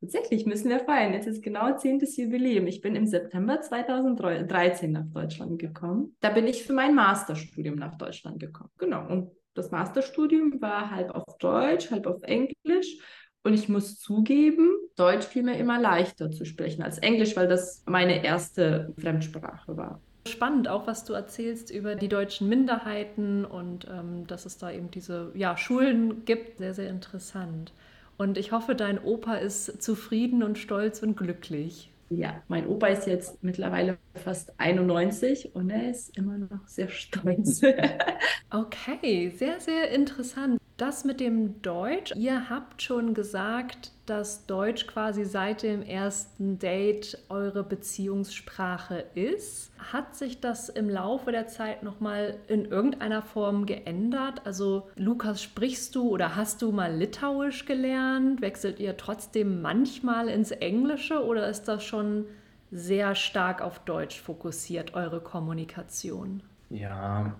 Tatsächlich 0.00 0.46
müssen 0.46 0.70
wir 0.70 0.80
feiern. 0.80 1.12
Jetzt 1.12 1.26
ist 1.26 1.42
genau 1.42 1.76
zehntes 1.76 2.16
Jubiläum. 2.16 2.66
Ich 2.66 2.80
bin 2.80 2.96
im 2.96 3.06
September 3.06 3.60
2013 3.60 4.90
nach 4.90 5.04
Deutschland 5.12 5.58
gekommen. 5.58 6.16
Da 6.20 6.30
bin 6.30 6.46
ich 6.46 6.62
für 6.62 6.72
mein 6.72 6.94
Masterstudium 6.94 7.76
nach 7.76 7.98
Deutschland 7.98 8.40
gekommen. 8.40 8.70
Genau. 8.78 9.06
Und 9.06 9.30
das 9.60 9.70
Masterstudium 9.70 10.60
war 10.60 10.90
halb 10.90 11.10
auf 11.10 11.38
Deutsch, 11.38 11.90
halb 11.90 12.06
auf 12.06 12.22
Englisch. 12.22 12.98
Und 13.42 13.54
ich 13.54 13.68
muss 13.68 13.98
zugeben, 13.98 14.70
Deutsch 14.96 15.24
fiel 15.24 15.42
mir 15.42 15.56
immer 15.56 15.80
leichter 15.80 16.30
zu 16.30 16.44
sprechen 16.44 16.82
als 16.82 16.98
Englisch, 16.98 17.36
weil 17.36 17.48
das 17.48 17.82
meine 17.86 18.24
erste 18.24 18.92
Fremdsprache 18.98 19.76
war. 19.76 20.00
Spannend 20.28 20.68
auch, 20.68 20.86
was 20.86 21.04
du 21.04 21.14
erzählst 21.14 21.70
über 21.70 21.94
die 21.94 22.08
deutschen 22.08 22.48
Minderheiten 22.48 23.46
und 23.46 23.86
ähm, 23.90 24.26
dass 24.26 24.44
es 24.44 24.58
da 24.58 24.70
eben 24.70 24.90
diese 24.90 25.32
ja, 25.34 25.56
Schulen 25.56 26.26
gibt. 26.26 26.58
Sehr, 26.58 26.74
sehr 26.74 26.90
interessant. 26.90 27.72
Und 28.18 28.36
ich 28.36 28.52
hoffe, 28.52 28.74
dein 28.74 29.02
Opa 29.02 29.36
ist 29.36 29.82
zufrieden 29.82 30.42
und 30.42 30.58
stolz 30.58 31.02
und 31.02 31.16
glücklich. 31.16 31.90
Ja, 32.12 32.42
mein 32.48 32.66
Opa 32.66 32.88
ist 32.88 33.06
jetzt 33.06 33.42
mittlerweile 33.44 33.96
fast 34.16 34.58
91 34.58 35.54
und 35.54 35.70
er 35.70 35.90
ist 35.90 36.16
immer 36.18 36.38
noch 36.38 36.66
sehr 36.66 36.88
stolz. 36.88 37.62
okay, 38.50 39.30
sehr, 39.30 39.60
sehr 39.60 39.90
interessant. 39.90 40.59
Das 40.80 41.04
mit 41.04 41.20
dem 41.20 41.60
Deutsch. 41.60 42.14
Ihr 42.16 42.48
habt 42.48 42.80
schon 42.80 43.12
gesagt, 43.12 43.92
dass 44.06 44.46
Deutsch 44.46 44.86
quasi 44.86 45.26
seit 45.26 45.62
dem 45.62 45.82
ersten 45.82 46.58
Date 46.58 47.18
eure 47.28 47.62
Beziehungssprache 47.62 49.04
ist. 49.14 49.72
Hat 49.92 50.16
sich 50.16 50.40
das 50.40 50.70
im 50.70 50.88
Laufe 50.88 51.32
der 51.32 51.48
Zeit 51.48 51.82
nochmal 51.82 52.38
in 52.48 52.64
irgendeiner 52.64 53.20
Form 53.20 53.66
geändert? 53.66 54.46
Also 54.46 54.88
Lukas, 54.96 55.42
sprichst 55.42 55.94
du 55.96 56.08
oder 56.08 56.34
hast 56.34 56.62
du 56.62 56.72
mal 56.72 56.96
Litauisch 56.96 57.66
gelernt? 57.66 58.40
Wechselt 58.40 58.80
ihr 58.80 58.96
trotzdem 58.96 59.60
manchmal 59.60 60.28
ins 60.28 60.50
Englische 60.50 61.22
oder 61.22 61.46
ist 61.50 61.64
das 61.64 61.84
schon 61.84 62.24
sehr 62.70 63.14
stark 63.14 63.60
auf 63.60 63.80
Deutsch 63.80 64.18
fokussiert, 64.18 64.94
eure 64.94 65.20
Kommunikation? 65.20 66.42
Ja, 66.70 67.34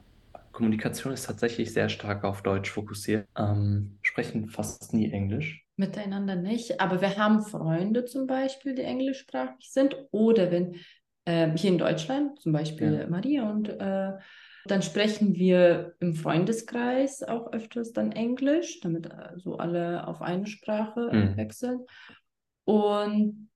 Kommunikation 0.61 1.15
ist 1.15 1.25
tatsächlich 1.25 1.73
sehr 1.73 1.89
stark 1.89 2.23
auf 2.23 2.43
Deutsch 2.43 2.71
fokussiert, 2.71 3.27
ähm, 3.35 3.99
sprechen 4.03 4.51
fast 4.51 4.93
nie 4.93 5.11
Englisch. 5.11 5.65
Miteinander 5.77 6.37
nicht, 6.37 6.83
aber 6.83 7.01
wir 7.01 7.17
haben 7.17 7.41
Freunde 7.41 8.05
zum 8.05 8.27
Beispiel, 8.27 8.75
die 8.75 8.83
englischsprachig 8.83 9.71
sind 9.71 9.97
oder 10.11 10.51
wenn 10.51 10.77
äh, 11.25 11.51
hier 11.57 11.71
in 11.71 11.79
Deutschland, 11.79 12.39
zum 12.41 12.53
Beispiel 12.53 12.93
ja. 12.93 13.07
Maria 13.07 13.51
und 13.51 13.71
äh, 13.71 14.13
dann 14.67 14.83
sprechen 14.83 15.35
wir 15.35 15.95
im 15.99 16.13
Freundeskreis 16.13 17.23
auch 17.23 17.55
öfters 17.55 17.95
dann 17.95 18.13
Englisch, 18.13 18.81
damit 18.81 19.07
äh, 19.07 19.39
so 19.39 19.57
alle 19.57 20.07
auf 20.07 20.21
eine 20.21 20.47
Sprache 20.47 21.09
mhm. 21.11 21.39
wechseln. 21.39 21.87
Und 22.65 23.50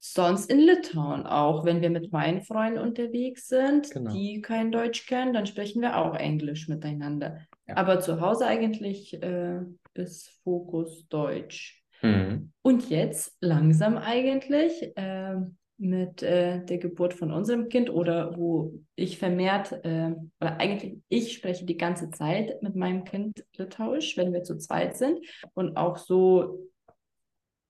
sonst 0.00 0.50
in 0.50 0.58
Litauen 0.58 1.26
auch, 1.26 1.64
wenn 1.64 1.82
wir 1.82 1.90
mit 1.90 2.10
meinen 2.10 2.40
Freunden 2.42 2.78
unterwegs 2.78 3.48
sind, 3.48 3.90
genau. 3.90 4.10
die 4.12 4.40
kein 4.40 4.72
Deutsch 4.72 5.06
kennen, 5.06 5.34
dann 5.34 5.46
sprechen 5.46 5.82
wir 5.82 5.98
auch 5.98 6.16
Englisch 6.16 6.68
miteinander. 6.68 7.38
Ja. 7.68 7.76
Aber 7.76 8.00
zu 8.00 8.20
Hause 8.20 8.46
eigentlich 8.46 9.22
äh, 9.22 9.60
ist 9.94 10.30
Fokus 10.42 11.06
Deutsch. 11.08 11.84
Mhm. 12.02 12.52
Und 12.62 12.88
jetzt 12.88 13.36
langsam 13.40 13.98
eigentlich 13.98 14.96
äh, 14.96 15.36
mit 15.76 16.22
äh, 16.22 16.64
der 16.64 16.78
Geburt 16.78 17.14
von 17.14 17.30
unserem 17.30 17.68
Kind 17.68 17.90
oder 17.90 18.36
wo 18.38 18.72
ich 18.96 19.18
vermehrt, 19.18 19.72
äh, 19.84 20.14
oder 20.40 20.58
eigentlich 20.58 20.98
ich 21.08 21.34
spreche 21.34 21.66
die 21.66 21.76
ganze 21.76 22.10
Zeit 22.10 22.62
mit 22.62 22.74
meinem 22.74 23.04
Kind 23.04 23.44
Litauisch, 23.56 24.16
wenn 24.16 24.32
wir 24.32 24.44
zu 24.44 24.56
zweit 24.56 24.96
sind 24.96 25.20
und 25.54 25.76
auch 25.76 25.96
so 25.96 26.70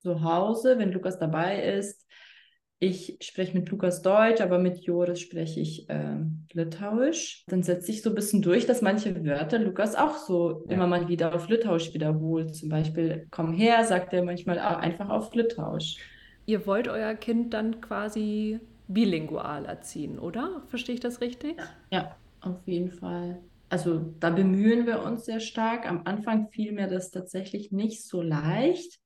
zu 0.00 0.22
Hause, 0.22 0.78
wenn 0.78 0.92
Lukas 0.92 1.18
dabei 1.18 1.62
ist, 1.62 2.06
ich 2.82 3.18
spreche 3.20 3.56
mit 3.58 3.68
Lukas 3.68 4.00
Deutsch, 4.00 4.40
aber 4.40 4.58
mit 4.58 4.78
Joris 4.78 5.20
spreche 5.20 5.60
ich 5.60 5.88
äh, 5.90 6.16
Litauisch. 6.54 7.44
Dann 7.46 7.62
setzt 7.62 7.86
sich 7.86 8.00
so 8.00 8.08
ein 8.08 8.14
bisschen 8.14 8.40
durch, 8.40 8.64
dass 8.64 8.80
manche 8.80 9.22
Wörter 9.22 9.58
Lukas 9.58 9.94
auch 9.94 10.16
so 10.16 10.64
ja. 10.66 10.74
immer 10.74 10.86
mal 10.86 11.06
wieder 11.06 11.34
auf 11.34 11.50
Litauisch 11.50 11.92
wiederholt. 11.92 12.54
Zum 12.54 12.70
Beispiel, 12.70 13.26
komm 13.30 13.52
her, 13.52 13.84
sagt 13.84 14.14
er 14.14 14.24
manchmal 14.24 14.58
auch 14.58 14.78
einfach 14.78 15.10
auf 15.10 15.34
Litauisch. 15.34 15.98
Ihr 16.46 16.66
wollt 16.66 16.88
euer 16.88 17.14
Kind 17.14 17.52
dann 17.52 17.82
quasi 17.82 18.60
bilingual 18.88 19.66
erziehen, 19.66 20.18
oder? 20.18 20.62
Verstehe 20.68 20.94
ich 20.94 21.00
das 21.00 21.20
richtig? 21.20 21.58
Ja, 21.90 21.98
ja 21.98 22.16
auf 22.40 22.66
jeden 22.66 22.92
Fall. 22.92 23.40
Also 23.68 24.14
da 24.20 24.30
bemühen 24.30 24.86
wir 24.86 25.02
uns 25.02 25.26
sehr 25.26 25.40
stark. 25.40 25.86
Am 25.86 26.02
Anfang 26.06 26.48
fiel 26.48 26.72
mir 26.72 26.88
das 26.88 27.10
tatsächlich 27.10 27.72
nicht 27.72 28.02
so 28.02 28.22
leicht 28.22 28.99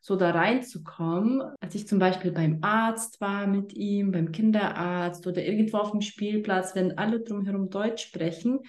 so 0.00 0.16
da 0.16 0.30
reinzukommen. 0.30 1.42
Als 1.60 1.74
ich 1.74 1.86
zum 1.86 1.98
Beispiel 1.98 2.32
beim 2.32 2.58
Arzt 2.62 3.20
war 3.20 3.46
mit 3.46 3.74
ihm, 3.74 4.12
beim 4.12 4.32
Kinderarzt 4.32 5.26
oder 5.26 5.44
irgendwo 5.44 5.78
auf 5.78 5.92
dem 5.92 6.00
Spielplatz, 6.00 6.74
wenn 6.74 6.98
alle 6.98 7.20
drumherum 7.20 7.70
Deutsch 7.70 8.06
sprechen 8.06 8.60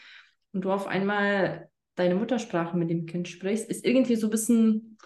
und 0.52 0.66
du 0.66 0.72
auf 0.72 0.88
einmal 0.88 1.70
deine 1.96 2.16
Muttersprache 2.16 2.78
mit 2.78 2.90
dem 2.90 3.06
Kind 3.06 3.28
sprichst, 3.28 3.70
ist 3.70 3.86
irgendwie 3.86 4.16
so 4.16 4.28
ein 4.28 4.32
bisschen 4.32 4.98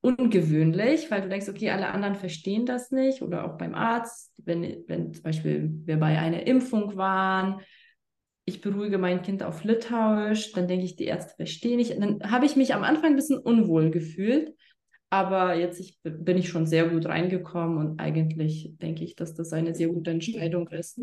ungewöhnlich, 0.00 1.10
weil 1.10 1.22
du 1.22 1.28
denkst, 1.28 1.48
okay, 1.48 1.70
alle 1.70 1.88
anderen 1.88 2.14
verstehen 2.14 2.64
das 2.66 2.90
nicht 2.90 3.22
oder 3.22 3.44
auch 3.44 3.58
beim 3.58 3.74
Arzt, 3.74 4.32
wenn, 4.38 4.84
wenn 4.86 5.12
zum 5.12 5.22
Beispiel 5.22 5.70
wir 5.84 5.98
bei 5.98 6.18
einer 6.18 6.46
Impfung 6.46 6.96
waren, 6.96 7.60
ich 8.46 8.60
beruhige 8.60 8.98
mein 8.98 9.22
Kind 9.22 9.42
auf 9.42 9.62
Litauisch, 9.62 10.52
dann 10.52 10.66
denke 10.66 10.84
ich, 10.84 10.96
die 10.96 11.04
Ärzte 11.04 11.34
verstehen 11.36 11.76
nicht. 11.76 12.00
dann 12.00 12.30
habe 12.30 12.46
ich 12.46 12.56
mich 12.56 12.74
am 12.74 12.82
Anfang 12.82 13.10
ein 13.10 13.16
bisschen 13.16 13.38
unwohl 13.38 13.90
gefühlt. 13.90 14.54
Aber 15.10 15.54
jetzt 15.54 15.80
ich, 15.80 15.98
bin 16.02 16.38
ich 16.38 16.48
schon 16.48 16.66
sehr 16.66 16.88
gut 16.88 17.06
reingekommen 17.06 17.78
und 17.78 18.00
eigentlich 18.00 18.74
denke 18.80 19.02
ich, 19.02 19.16
dass 19.16 19.34
das 19.34 19.52
eine 19.52 19.74
sehr 19.74 19.88
gute 19.88 20.12
Entscheidung 20.12 20.68
ist. 20.68 21.00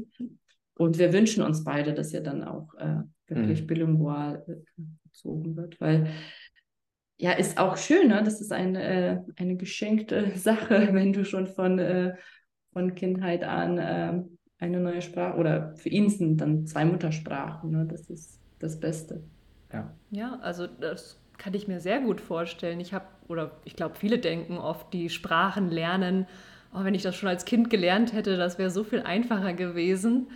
Und 0.76 0.98
wir 0.98 1.12
wünschen 1.12 1.44
uns 1.44 1.64
beide, 1.64 1.94
dass 1.94 2.14
er 2.14 2.22
dann 2.22 2.44
auch 2.44 2.74
äh, 2.76 3.02
wirklich 3.28 3.64
mhm. 3.64 3.68
bilingual 3.68 4.46
äh, 4.48 4.82
erzogen 5.06 5.58
wird, 5.58 5.82
weil 5.82 6.08
ja, 7.20 7.32
ist 7.32 7.58
auch 7.58 7.78
schön, 7.78 8.10
ne? 8.10 8.22
das 8.24 8.42
ist 8.42 8.52
eine, 8.52 8.84
äh, 8.84 9.20
eine 9.38 9.58
geschenkte 9.58 10.32
Sache, 10.36 10.90
wenn 10.92 11.14
du 11.14 11.26
schon 11.26 11.48
von, 11.48 11.80
äh, 11.80 12.16
von 12.72 12.96
Kindheit 12.96 13.44
an 13.44 13.78
äh, 13.78 14.24
eine 14.60 14.80
neue 14.80 15.02
Sprache 15.02 15.38
oder 15.38 15.76
für 15.76 15.90
ihn 15.90 16.10
sind 16.10 16.38
dann 16.38 16.66
zwei 16.66 16.86
Muttersprachen, 16.86 17.72
ne? 17.72 17.88
das 17.90 18.10
ist 18.10 18.40
das 18.60 18.80
Beste. 18.80 19.24
Ja, 19.74 19.94
ja 20.12 20.40
also 20.42 20.68
das 20.68 21.20
kann 21.38 21.54
ich 21.54 21.68
mir 21.68 21.80
sehr 21.80 22.00
gut 22.00 22.22
vorstellen. 22.22 22.80
Ich 22.80 22.94
habe, 22.94 23.06
oder 23.28 23.52
ich 23.66 23.76
glaube, 23.76 23.96
viele 23.96 24.20
denken 24.20 24.58
oft, 24.58 24.94
die 24.94 25.10
Sprachen 25.10 25.70
lernen, 25.70 26.28
oh, 26.74 26.84
wenn 26.84 26.96
ich 26.96 27.04
das 27.04 27.16
schon 27.16 27.30
als 27.30 27.46
Kind 27.46 27.70
gelernt 27.70 28.14
hätte, 28.14 28.38
das 28.38 28.58
wäre 28.58 28.70
so 28.70 28.84
viel 28.84 29.02
einfacher 29.02 29.54
gewesen. 29.54 30.28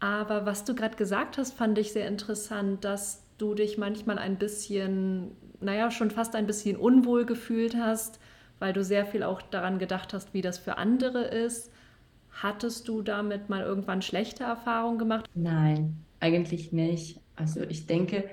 Aber 0.00 0.46
was 0.46 0.64
du 0.64 0.74
gerade 0.74 0.96
gesagt 0.96 1.38
hast, 1.38 1.54
fand 1.54 1.78
ich 1.78 1.92
sehr 1.92 2.06
interessant, 2.06 2.84
dass 2.84 3.24
du 3.38 3.54
dich 3.54 3.78
manchmal 3.78 4.18
ein 4.18 4.36
bisschen, 4.36 5.32
naja, 5.60 5.90
schon 5.90 6.10
fast 6.10 6.34
ein 6.34 6.46
bisschen 6.46 6.76
unwohl 6.76 7.24
gefühlt 7.24 7.76
hast, 7.76 8.20
weil 8.58 8.72
du 8.72 8.82
sehr 8.84 9.06
viel 9.06 9.22
auch 9.22 9.42
daran 9.42 9.78
gedacht 9.78 10.12
hast, 10.14 10.34
wie 10.34 10.42
das 10.42 10.58
für 10.58 10.78
andere 10.78 11.22
ist. 11.24 11.72
Hattest 12.30 12.86
du 12.88 13.02
damit 13.02 13.48
mal 13.48 13.62
irgendwann 13.62 14.02
schlechte 14.02 14.44
Erfahrungen 14.44 14.98
gemacht? 14.98 15.28
Nein, 15.34 16.04
eigentlich 16.20 16.72
nicht. 16.72 17.20
Also 17.34 17.62
ich 17.62 17.86
denke, 17.86 18.24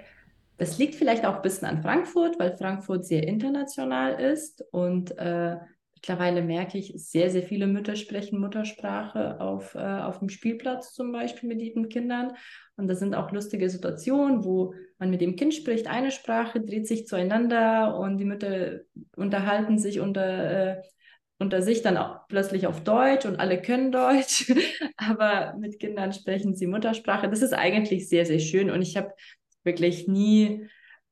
das 0.58 0.78
liegt 0.78 0.96
vielleicht 0.96 1.26
auch 1.26 1.36
ein 1.38 1.42
bisschen 1.42 1.68
an 1.68 1.82
Frankfurt, 1.82 2.40
weil 2.40 2.56
Frankfurt 2.58 3.06
sehr 3.06 3.28
international 3.28 4.20
ist 4.20 4.64
und 4.72 5.18
äh, 5.18 5.58
Mittlerweile 6.08 6.44
merke 6.44 6.78
ich, 6.78 6.94
sehr, 6.98 7.32
sehr 7.32 7.42
viele 7.42 7.66
Mütter 7.66 7.96
sprechen 7.96 8.40
Muttersprache 8.40 9.42
auf, 9.42 9.74
äh, 9.74 9.80
auf 9.80 10.20
dem 10.20 10.30
Spielplatz 10.30 10.94
zum 10.94 11.12
Beispiel 11.12 11.50
mit 11.50 11.60
ihren 11.64 11.90
Kindern. 11.90 12.34
Und 12.76 12.88
das 12.88 13.00
sind 13.00 13.16
auch 13.16 13.32
lustige 13.32 13.68
Situationen, 13.72 14.46
wo 14.46 14.76
man 15.00 15.10
mit 15.10 15.20
dem 15.20 15.36
Kind 15.36 15.56
spricht, 15.56 15.88
eine 15.88 16.12
Sprache, 16.12 16.62
dreht 16.62 16.86
sich 16.86 17.08
zueinander 17.08 17.98
und 17.98 18.20
die 18.20 18.26
Mütter 18.26 18.82
unterhalten 19.16 19.80
sich 19.80 20.00
unter, 20.00 20.78
äh, 20.78 20.82
unter 21.40 21.64
sich 21.64 21.82
dann 21.82 21.98
auch 21.98 22.28
plötzlich 22.28 22.68
auf 22.68 22.84
Deutsch 22.84 23.26
und 23.26 23.40
alle 23.40 23.60
können 23.60 23.92
Deutsch, 23.92 24.54
aber 24.98 25.56
mit 25.58 25.80
Kindern 25.80 26.14
sprechen 26.14 26.56
sie 26.56 26.68
Muttersprache. 26.68 27.32
Das 27.32 27.42
ist 27.42 27.54
eigentlich 27.54 28.08
sehr, 28.08 28.28
sehr 28.28 28.40
schön 28.40 28.70
und 28.70 28.84
ich 28.84 28.96
habe 28.96 29.12
wirklich 29.66 30.08
nie 30.08 30.68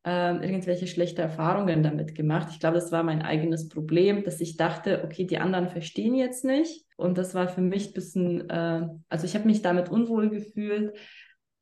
äh, 0.05 0.35
irgendwelche 0.45 0.87
schlechte 0.87 1.21
Erfahrungen 1.21 1.83
damit 1.83 2.15
gemacht. 2.15 2.49
Ich 2.51 2.59
glaube, 2.59 2.75
das 2.75 2.91
war 2.91 3.03
mein 3.03 3.21
eigenes 3.21 3.69
Problem, 3.69 4.23
dass 4.23 4.41
ich 4.41 4.57
dachte, 4.57 5.03
okay, 5.03 5.25
die 5.25 5.37
anderen 5.37 5.69
verstehen 5.69 6.15
jetzt 6.15 6.45
nicht. 6.45 6.85
Und 6.97 7.17
das 7.17 7.33
war 7.33 7.47
für 7.47 7.61
mich 7.61 7.87
ein 7.87 7.93
bisschen, 7.93 8.49
äh, 8.49 8.87
also 9.09 9.25
ich 9.25 9.35
habe 9.35 9.45
mich 9.45 9.61
damit 9.61 9.89
unwohl 9.89 10.29
gefühlt, 10.29 10.95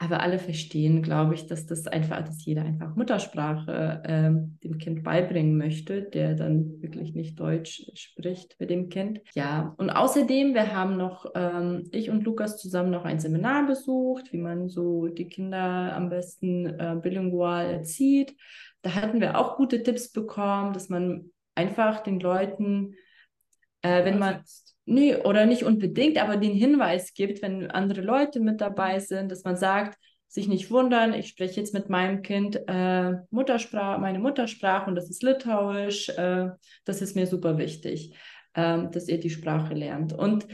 aber 0.02 0.22
alle 0.22 0.40
verstehen, 0.40 1.04
glaube 1.04 1.36
ich, 1.36 1.46
dass 1.46 1.68
das 1.68 1.86
einfach, 1.86 2.26
dass 2.26 2.44
jeder 2.44 2.64
einfach 2.64 2.96
Muttersprache 2.96 4.02
ähm, 4.04 4.58
dem 4.64 4.80
Kind 4.80 5.04
beibringen 5.04 5.58
möchte, 5.58 6.02
der 6.02 6.34
dann 6.34 6.82
wirklich 6.82 7.14
nicht 7.14 7.40
Deutsch 7.40 7.86
spricht 7.94 8.56
mit 8.60 8.72
dem 8.72 8.90
Kind. 8.90 9.22
Ja, 9.36 9.76
und 9.78 9.92
außerdem, 9.92 10.56
wir 10.56 10.76
haben 10.76 10.98
noch, 10.98 11.28
ähm, 11.36 11.88
ich 11.92 12.10
und 12.10 12.24
Lukas 12.24 12.58
zusammen 12.58 12.90
noch 12.90 13.06
ein 13.06 13.20
Seminar 13.20 13.68
besucht, 13.68 14.34
wie 14.34 14.40
man 14.40 14.70
so 14.70 15.08
die 15.08 15.28
Kinder 15.28 15.96
am 15.96 16.10
besten 16.10 16.66
äh, 16.66 16.98
bilingual 17.00 17.68
erzieht. 17.68 18.36
Da 18.82 18.96
hatten 18.96 19.22
wir 19.22 19.38
auch 19.38 19.56
gute 19.56 19.84
Tipps 19.84 20.12
bekommen, 20.12 20.74
dass 20.74 20.90
man 20.90 21.30
einfach 21.54 22.00
den 22.00 22.20
Leuten, 22.20 22.96
äh, 23.84 24.04
wenn 24.04 24.18
man 24.18 24.42
Nee, 24.92 25.16
oder 25.16 25.46
nicht 25.46 25.64
unbedingt, 25.64 26.22
aber 26.22 26.36
den 26.36 26.52
Hinweis 26.52 27.14
gibt, 27.14 27.42
wenn 27.42 27.72
andere 27.72 28.02
Leute 28.02 28.42
mit 28.42 28.60
dabei 28.60 29.00
sind, 29.00 29.32
dass 29.32 29.46
man 29.46 29.56
sagt, 29.56 29.98
sich 30.28 30.50
nicht 30.50 30.70
wundern, 30.70 31.14
ich 31.14 31.30
spreche 31.30 31.62
jetzt 31.62 31.74
mit 31.74 31.88
meinem 31.88 32.22
Kind 32.22 32.60
äh, 32.68 33.14
Muttersprache, 33.30 34.02
meine 34.02 34.20
Muttersprache 34.20 34.90
und 34.90 34.96
das 34.96 35.10
ist 35.10 35.24
Litauisch. 35.24 36.10
Äh, 36.10 36.50
das 36.84 37.02
ist 37.02 37.16
mir 37.16 37.26
super 37.26 37.58
wichtig, 37.58 38.14
äh, 38.54 38.90
dass 38.92 39.08
ihr 39.08 39.18
die 39.18 39.30
Sprache 39.30 39.74
lernt. 39.74 40.12
Und 40.12 40.46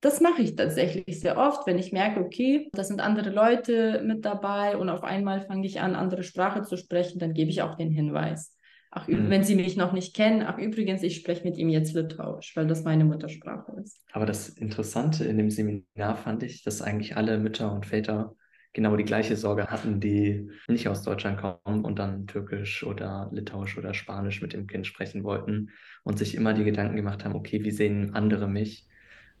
das 0.00 0.20
mache 0.20 0.42
ich 0.42 0.56
tatsächlich 0.56 1.20
sehr 1.20 1.38
oft, 1.38 1.64
wenn 1.68 1.78
ich 1.78 1.92
merke, 1.92 2.18
okay, 2.18 2.70
da 2.72 2.82
sind 2.82 3.00
andere 3.00 3.30
Leute 3.30 4.02
mit 4.04 4.24
dabei 4.24 4.76
und 4.76 4.88
auf 4.88 5.04
einmal 5.04 5.42
fange 5.42 5.66
ich 5.68 5.80
an, 5.80 5.94
andere 5.94 6.24
Sprache 6.24 6.62
zu 6.62 6.76
sprechen, 6.76 7.20
dann 7.20 7.34
gebe 7.34 7.50
ich 7.50 7.62
auch 7.62 7.76
den 7.76 7.92
Hinweis. 7.92 8.56
Ach, 8.92 9.06
mhm. 9.06 9.30
wenn 9.30 9.44
Sie 9.44 9.54
mich 9.54 9.76
noch 9.76 9.92
nicht 9.92 10.14
kennen, 10.14 10.42
ach 10.42 10.58
übrigens, 10.58 11.02
ich 11.02 11.16
spreche 11.16 11.44
mit 11.44 11.56
ihm 11.56 11.68
jetzt 11.68 11.94
Litauisch, 11.94 12.56
weil 12.56 12.66
das 12.66 12.82
meine 12.82 13.04
Muttersprache 13.04 13.72
ist. 13.80 14.04
Aber 14.12 14.26
das 14.26 14.48
Interessante 14.48 15.24
in 15.24 15.38
dem 15.38 15.50
Seminar 15.50 16.16
fand 16.16 16.42
ich, 16.42 16.64
dass 16.64 16.82
eigentlich 16.82 17.16
alle 17.16 17.38
Mütter 17.38 17.72
und 17.72 17.86
Väter 17.86 18.34
genau 18.72 18.96
die 18.96 19.04
gleiche 19.04 19.36
Sorge 19.36 19.66
hatten, 19.68 20.00
die 20.00 20.48
nicht 20.68 20.88
aus 20.88 21.02
Deutschland 21.02 21.40
kommen 21.40 21.84
und 21.84 21.98
dann 21.98 22.26
Türkisch 22.26 22.84
oder 22.84 23.28
Litauisch 23.32 23.78
oder 23.78 23.94
Spanisch 23.94 24.42
mit 24.42 24.52
dem 24.52 24.66
Kind 24.66 24.86
sprechen 24.86 25.22
wollten 25.22 25.70
und 26.02 26.18
sich 26.18 26.34
immer 26.34 26.52
die 26.52 26.64
Gedanken 26.64 26.96
gemacht 26.96 27.24
haben, 27.24 27.34
okay, 27.34 27.62
wie 27.62 27.72
sehen 27.72 28.14
andere 28.14 28.48
mich? 28.48 28.86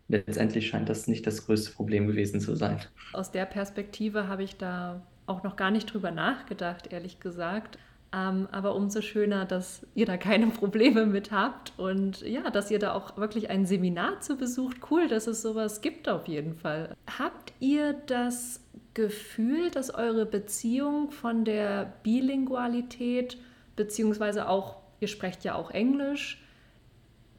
Letztendlich 0.08 0.68
scheint 0.68 0.88
das 0.88 1.06
nicht 1.06 1.26
das 1.26 1.46
größte 1.46 1.72
Problem 1.72 2.08
gewesen 2.08 2.40
zu 2.40 2.56
sein. 2.56 2.80
Aus 3.12 3.30
der 3.30 3.46
Perspektive 3.46 4.26
habe 4.26 4.42
ich 4.42 4.56
da 4.56 5.06
auch 5.26 5.44
noch 5.44 5.54
gar 5.54 5.70
nicht 5.70 5.92
drüber 5.92 6.10
nachgedacht, 6.10 6.92
ehrlich 6.92 7.20
gesagt. 7.20 7.78
Ähm, 8.12 8.48
aber 8.50 8.74
umso 8.74 9.02
schöner, 9.02 9.44
dass 9.44 9.86
ihr 9.94 10.04
da 10.06 10.16
keine 10.16 10.46
Probleme 10.50 11.06
mit 11.06 11.30
habt 11.30 11.72
und 11.76 12.22
ja, 12.22 12.50
dass 12.50 12.70
ihr 12.70 12.78
da 12.78 12.94
auch 12.94 13.16
wirklich 13.16 13.50
ein 13.50 13.66
Seminar 13.66 14.20
zu 14.20 14.36
besucht. 14.36 14.78
Cool, 14.90 15.06
dass 15.06 15.26
es 15.26 15.42
sowas 15.42 15.80
gibt 15.80 16.08
auf 16.08 16.26
jeden 16.26 16.54
Fall. 16.54 16.96
Habt 17.18 17.52
ihr 17.60 17.92
das 17.92 18.60
Gefühl, 18.94 19.70
dass 19.70 19.94
eure 19.94 20.26
Beziehung 20.26 21.12
von 21.12 21.44
der 21.44 21.92
Bilingualität, 22.02 23.38
beziehungsweise 23.76 24.48
auch, 24.48 24.76
ihr 24.98 25.08
sprecht 25.08 25.44
ja 25.44 25.54
auch 25.54 25.70
Englisch, 25.70 26.42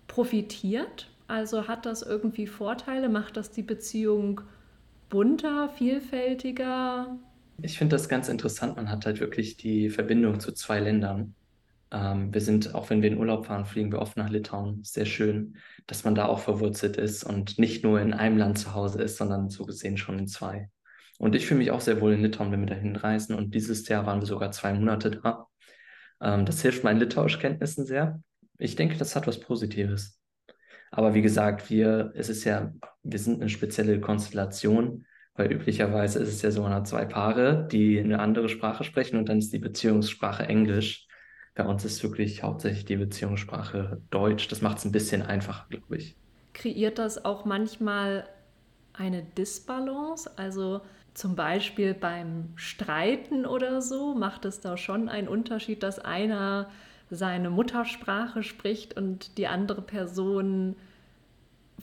profitiert? 0.08 1.10
Also 1.28 1.68
hat 1.68 1.86
das 1.86 2.02
irgendwie 2.02 2.48
Vorteile? 2.48 3.10
Macht 3.10 3.36
das 3.36 3.52
die 3.52 3.64
Beziehung 3.64 4.42
bunter, 5.10 5.68
vielfältiger? 5.70 7.18
Ich 7.64 7.78
finde 7.78 7.96
das 7.96 8.10
ganz 8.10 8.30
interessant. 8.30 8.76
Man 8.76 8.90
hat 8.90 9.06
halt 9.06 9.20
wirklich 9.20 9.58
die 9.58 9.90
Verbindung 9.90 10.40
zu 10.40 10.52
zwei 10.52 10.80
Ländern. 10.80 11.36
Ähm, 11.92 12.34
wir 12.34 12.42
sind, 12.42 12.74
auch 12.74 12.90
wenn 12.90 13.02
wir 13.02 13.10
in 13.12 13.18
Urlaub 13.18 13.46
fahren, 13.46 13.66
fliegen 13.66 13.92
wir 13.92 14.00
oft 14.00 14.18
nach 14.18 14.30
Litauen. 14.30 14.84
Sehr 14.84 15.06
schön, 15.06 15.58
dass 15.88 16.04
man 16.04 16.16
da 16.16 16.26
auch 16.26 16.40
verwurzelt 16.40 16.98
ist 16.98 17.24
und 17.24 17.60
nicht 17.60 17.84
nur 17.84 18.00
in 18.00 18.14
einem 18.14 18.38
Land 18.38 18.58
zu 18.58 18.74
Hause 18.74 19.02
ist, 19.02 19.18
sondern 19.18 19.50
so 19.50 19.66
gesehen 19.66 19.98
schon 19.98 20.18
in 20.18 20.28
zwei. 20.28 20.70
Und 21.20 21.36
ich 21.36 21.46
fühle 21.46 21.60
mich 21.60 21.72
auch 21.72 21.82
sehr 21.82 22.02
wohl 22.02 22.14
in 22.14 22.24
Litauen, 22.24 22.52
wenn 22.52 22.62
wir 22.62 22.68
da 22.68 22.76
hinreisen. 22.76 23.36
Und 23.36 23.54
dieses 23.54 23.88
Jahr 23.88 24.06
waren 24.08 24.22
wir 24.22 24.28
sogar 24.28 24.52
zwei 24.52 24.74
Monate 24.74 25.12
da. 25.12 25.48
Ähm, 26.22 26.46
das 26.46 26.62
hilft 26.62 26.84
meinen 26.84 27.00
Litauischkenntnissen 27.00 27.86
sehr. 27.86 28.22
Ich 28.58 28.76
denke, 28.76 28.98
das 28.98 29.16
hat 29.16 29.28
was 29.28 29.40
Positives. 29.40 30.20
Aber 30.90 31.14
wie 31.14 31.22
gesagt, 31.22 31.70
wir, 31.70 32.12
es 32.16 32.30
ist 32.30 32.44
ja, 32.44 32.74
wir 33.04 33.20
sind 33.20 33.40
eine 33.40 33.50
spezielle 33.50 34.00
Konstellation. 34.00 35.06
Weil 35.36 35.52
üblicherweise 35.52 36.20
ist 36.20 36.30
es 36.30 36.42
ja 36.42 36.52
so, 36.52 36.62
man 36.62 36.74
hat 36.74 36.88
zwei 36.88 37.06
Paare, 37.06 37.68
die 37.72 38.00
eine 38.00 38.20
andere 38.20 38.50
Sprache 38.50 38.84
sprechen 38.84 39.18
und 39.18 39.30
dann 39.30 39.40
ist 39.40 39.54
die 39.54 39.60
Beziehungssprache 39.60 40.44
Englisch. 40.44 41.08
Bei 41.56 41.66
uns 41.66 41.86
ist 41.86 42.04
wirklich 42.04 42.44
hauptsächlich 42.44 42.86
die 42.86 42.98
Beziehungssprache 42.98 44.02
Deutsch. 44.10 44.48
Das 44.50 44.62
macht 44.62 44.80
es 44.80 44.86
ein 44.86 44.92
bisschen 44.92 45.22
einfacher, 45.22 45.68
glaube 45.70 45.98
ich. 45.98 46.18
Kreiert 46.54 46.98
das 46.98 47.24
auch 47.24 47.46
manchmal 47.46 48.28
eine 48.94 49.24
Disbalance? 49.24 50.30
Also 50.38 50.82
zum 51.14 51.36
Beispiel 51.36 51.94
beim 51.94 52.54
Streiten 52.56 53.46
oder 53.46 53.82
so, 53.82 54.16
macht 54.16 54.46
es 54.46 54.60
da 54.62 54.78
schon 54.78 55.10
einen 55.10 55.28
Unterschied, 55.28 55.84
dass 55.84 56.00
einer 56.00 56.70
seine 57.10 57.50
Muttersprache 57.50 58.44
spricht 58.44 58.96
und 58.96 59.38
die 59.38 59.48
andere 59.48 59.82
Person 59.82 60.76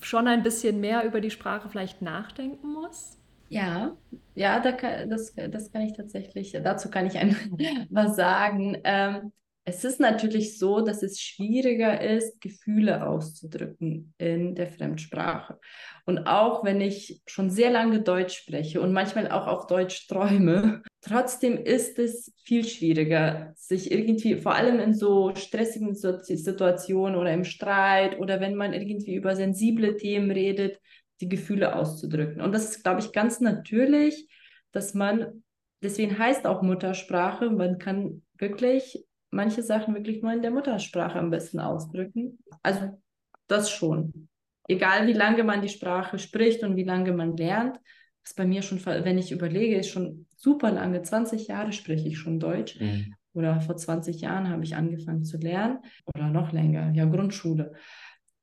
schon 0.00 0.26
ein 0.28 0.42
bisschen 0.42 0.80
mehr 0.80 1.04
über 1.04 1.20
die 1.20 1.30
Sprache 1.30 1.68
vielleicht 1.68 2.02
nachdenken 2.02 2.72
muss? 2.72 3.17
Ja, 3.48 3.96
ja, 4.34 4.60
da 4.60 4.72
kann, 4.72 5.08
das, 5.08 5.34
das 5.34 5.72
kann 5.72 5.82
ich 5.82 5.94
tatsächlich, 5.94 6.52
dazu 6.52 6.90
kann 6.90 7.06
ich 7.06 7.16
ein, 7.18 7.36
was 7.90 8.16
sagen. 8.16 8.76
Ähm, 8.84 9.32
es 9.64 9.84
ist 9.84 10.00
natürlich 10.00 10.58
so, 10.58 10.80
dass 10.80 11.02
es 11.02 11.20
schwieriger 11.20 12.00
ist, 12.00 12.40
Gefühle 12.40 13.06
auszudrücken 13.06 14.14
in 14.16 14.54
der 14.54 14.66
Fremdsprache. 14.66 15.58
Und 16.06 16.26
auch 16.26 16.64
wenn 16.64 16.80
ich 16.80 17.20
schon 17.26 17.50
sehr 17.50 17.70
lange 17.70 18.00
Deutsch 18.00 18.38
spreche 18.38 18.80
und 18.80 18.92
manchmal 18.94 19.30
auch 19.30 19.46
auf 19.46 19.66
Deutsch 19.66 20.06
träume, 20.08 20.82
trotzdem 21.02 21.58
ist 21.58 21.98
es 21.98 22.32
viel 22.44 22.64
schwieriger, 22.64 23.52
sich 23.56 23.90
irgendwie, 23.92 24.36
vor 24.36 24.54
allem 24.54 24.80
in 24.80 24.94
so 24.94 25.34
stressigen 25.34 25.94
Situationen 25.94 27.18
oder 27.18 27.34
im 27.34 27.44
Streit 27.44 28.18
oder 28.18 28.40
wenn 28.40 28.54
man 28.54 28.72
irgendwie 28.72 29.14
über 29.14 29.36
sensible 29.36 29.96
Themen 29.96 30.30
redet, 30.30 30.80
die 31.20 31.28
Gefühle 31.28 31.74
auszudrücken. 31.74 32.40
Und 32.40 32.52
das 32.52 32.70
ist, 32.70 32.82
glaube 32.82 33.00
ich, 33.00 33.12
ganz 33.12 33.40
natürlich, 33.40 34.28
dass 34.72 34.94
man, 34.94 35.42
deswegen 35.82 36.18
heißt 36.18 36.46
auch 36.46 36.62
Muttersprache, 36.62 37.50
man 37.50 37.78
kann 37.78 38.22
wirklich 38.38 39.04
manche 39.30 39.62
Sachen 39.62 39.94
wirklich 39.94 40.22
nur 40.22 40.32
in 40.32 40.42
der 40.42 40.50
Muttersprache 40.50 41.18
am 41.18 41.30
besten 41.30 41.60
ausdrücken. 41.60 42.38
Also 42.62 43.00
das 43.46 43.70
schon. 43.70 44.28
Egal 44.68 45.06
wie 45.06 45.12
lange 45.14 45.44
man 45.44 45.62
die 45.62 45.68
Sprache 45.68 46.18
spricht 46.18 46.62
und 46.62 46.76
wie 46.76 46.84
lange 46.84 47.12
man 47.12 47.36
lernt, 47.36 47.78
was 48.22 48.34
bei 48.34 48.44
mir 48.44 48.62
schon, 48.62 48.84
wenn 48.84 49.18
ich 49.18 49.32
überlege, 49.32 49.76
ist 49.76 49.88
schon 49.88 50.26
super 50.36 50.70
lange, 50.70 51.02
20 51.02 51.48
Jahre 51.48 51.72
spreche 51.72 52.08
ich 52.08 52.18
schon 52.18 52.38
Deutsch. 52.38 52.78
Mhm. 52.78 53.14
Oder 53.32 53.60
vor 53.60 53.76
20 53.76 54.20
Jahren 54.20 54.48
habe 54.48 54.64
ich 54.64 54.74
angefangen 54.74 55.24
zu 55.24 55.38
lernen 55.38 55.78
oder 56.06 56.28
noch 56.28 56.52
länger, 56.52 56.92
ja, 56.92 57.04
Grundschule 57.04 57.72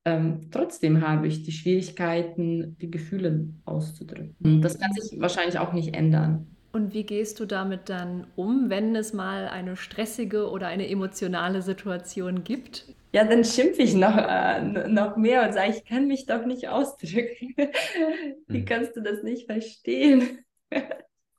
ähm, 0.05 0.51
trotzdem 0.51 1.01
habe 1.05 1.27
ich 1.27 1.43
die 1.43 1.51
Schwierigkeiten, 1.51 2.77
die 2.79 2.91
Gefühle 2.91 3.49
auszudrücken. 3.65 4.35
Und 4.43 4.61
das 4.61 4.79
kann 4.79 4.93
sich 4.93 5.19
wahrscheinlich 5.19 5.57
auch 5.57 5.73
nicht 5.73 5.95
ändern. 5.95 6.47
Und 6.71 6.93
wie 6.93 7.05
gehst 7.05 7.39
du 7.39 7.45
damit 7.45 7.89
dann 7.89 8.27
um, 8.35 8.69
wenn 8.69 8.95
es 8.95 9.13
mal 9.13 9.47
eine 9.47 9.75
stressige 9.77 10.49
oder 10.51 10.67
eine 10.67 10.89
emotionale 10.89 11.61
Situation 11.61 12.43
gibt? 12.43 12.85
Ja, 13.13 13.23
dann 13.23 13.45
schimpfe 13.45 13.81
ich 13.81 13.95
noch, 13.95 14.17
äh, 14.17 14.89
noch 14.89 15.15
mehr 15.15 15.43
und 15.43 15.53
sage, 15.53 15.71
ich 15.71 15.85
kann 15.85 16.07
mich 16.07 16.25
doch 16.25 16.45
nicht 16.45 16.67
ausdrücken. 16.67 17.55
wie 18.47 18.57
hm. 18.57 18.65
kannst 18.65 18.95
du 18.97 19.01
das 19.01 19.23
nicht 19.23 19.45
verstehen? 19.45 20.43
ja, 20.69 20.81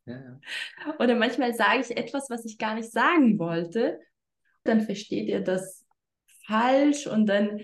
ja. 0.06 0.40
Oder 0.98 1.14
manchmal 1.14 1.54
sage 1.54 1.82
ich 1.82 1.96
etwas, 1.96 2.30
was 2.30 2.46
ich 2.46 2.56
gar 2.56 2.74
nicht 2.74 2.90
sagen 2.90 3.38
wollte. 3.38 4.00
Dann 4.64 4.80
versteht 4.80 5.28
ihr 5.28 5.40
das 5.40 5.84
falsch 6.46 7.06
und 7.06 7.26
dann 7.26 7.60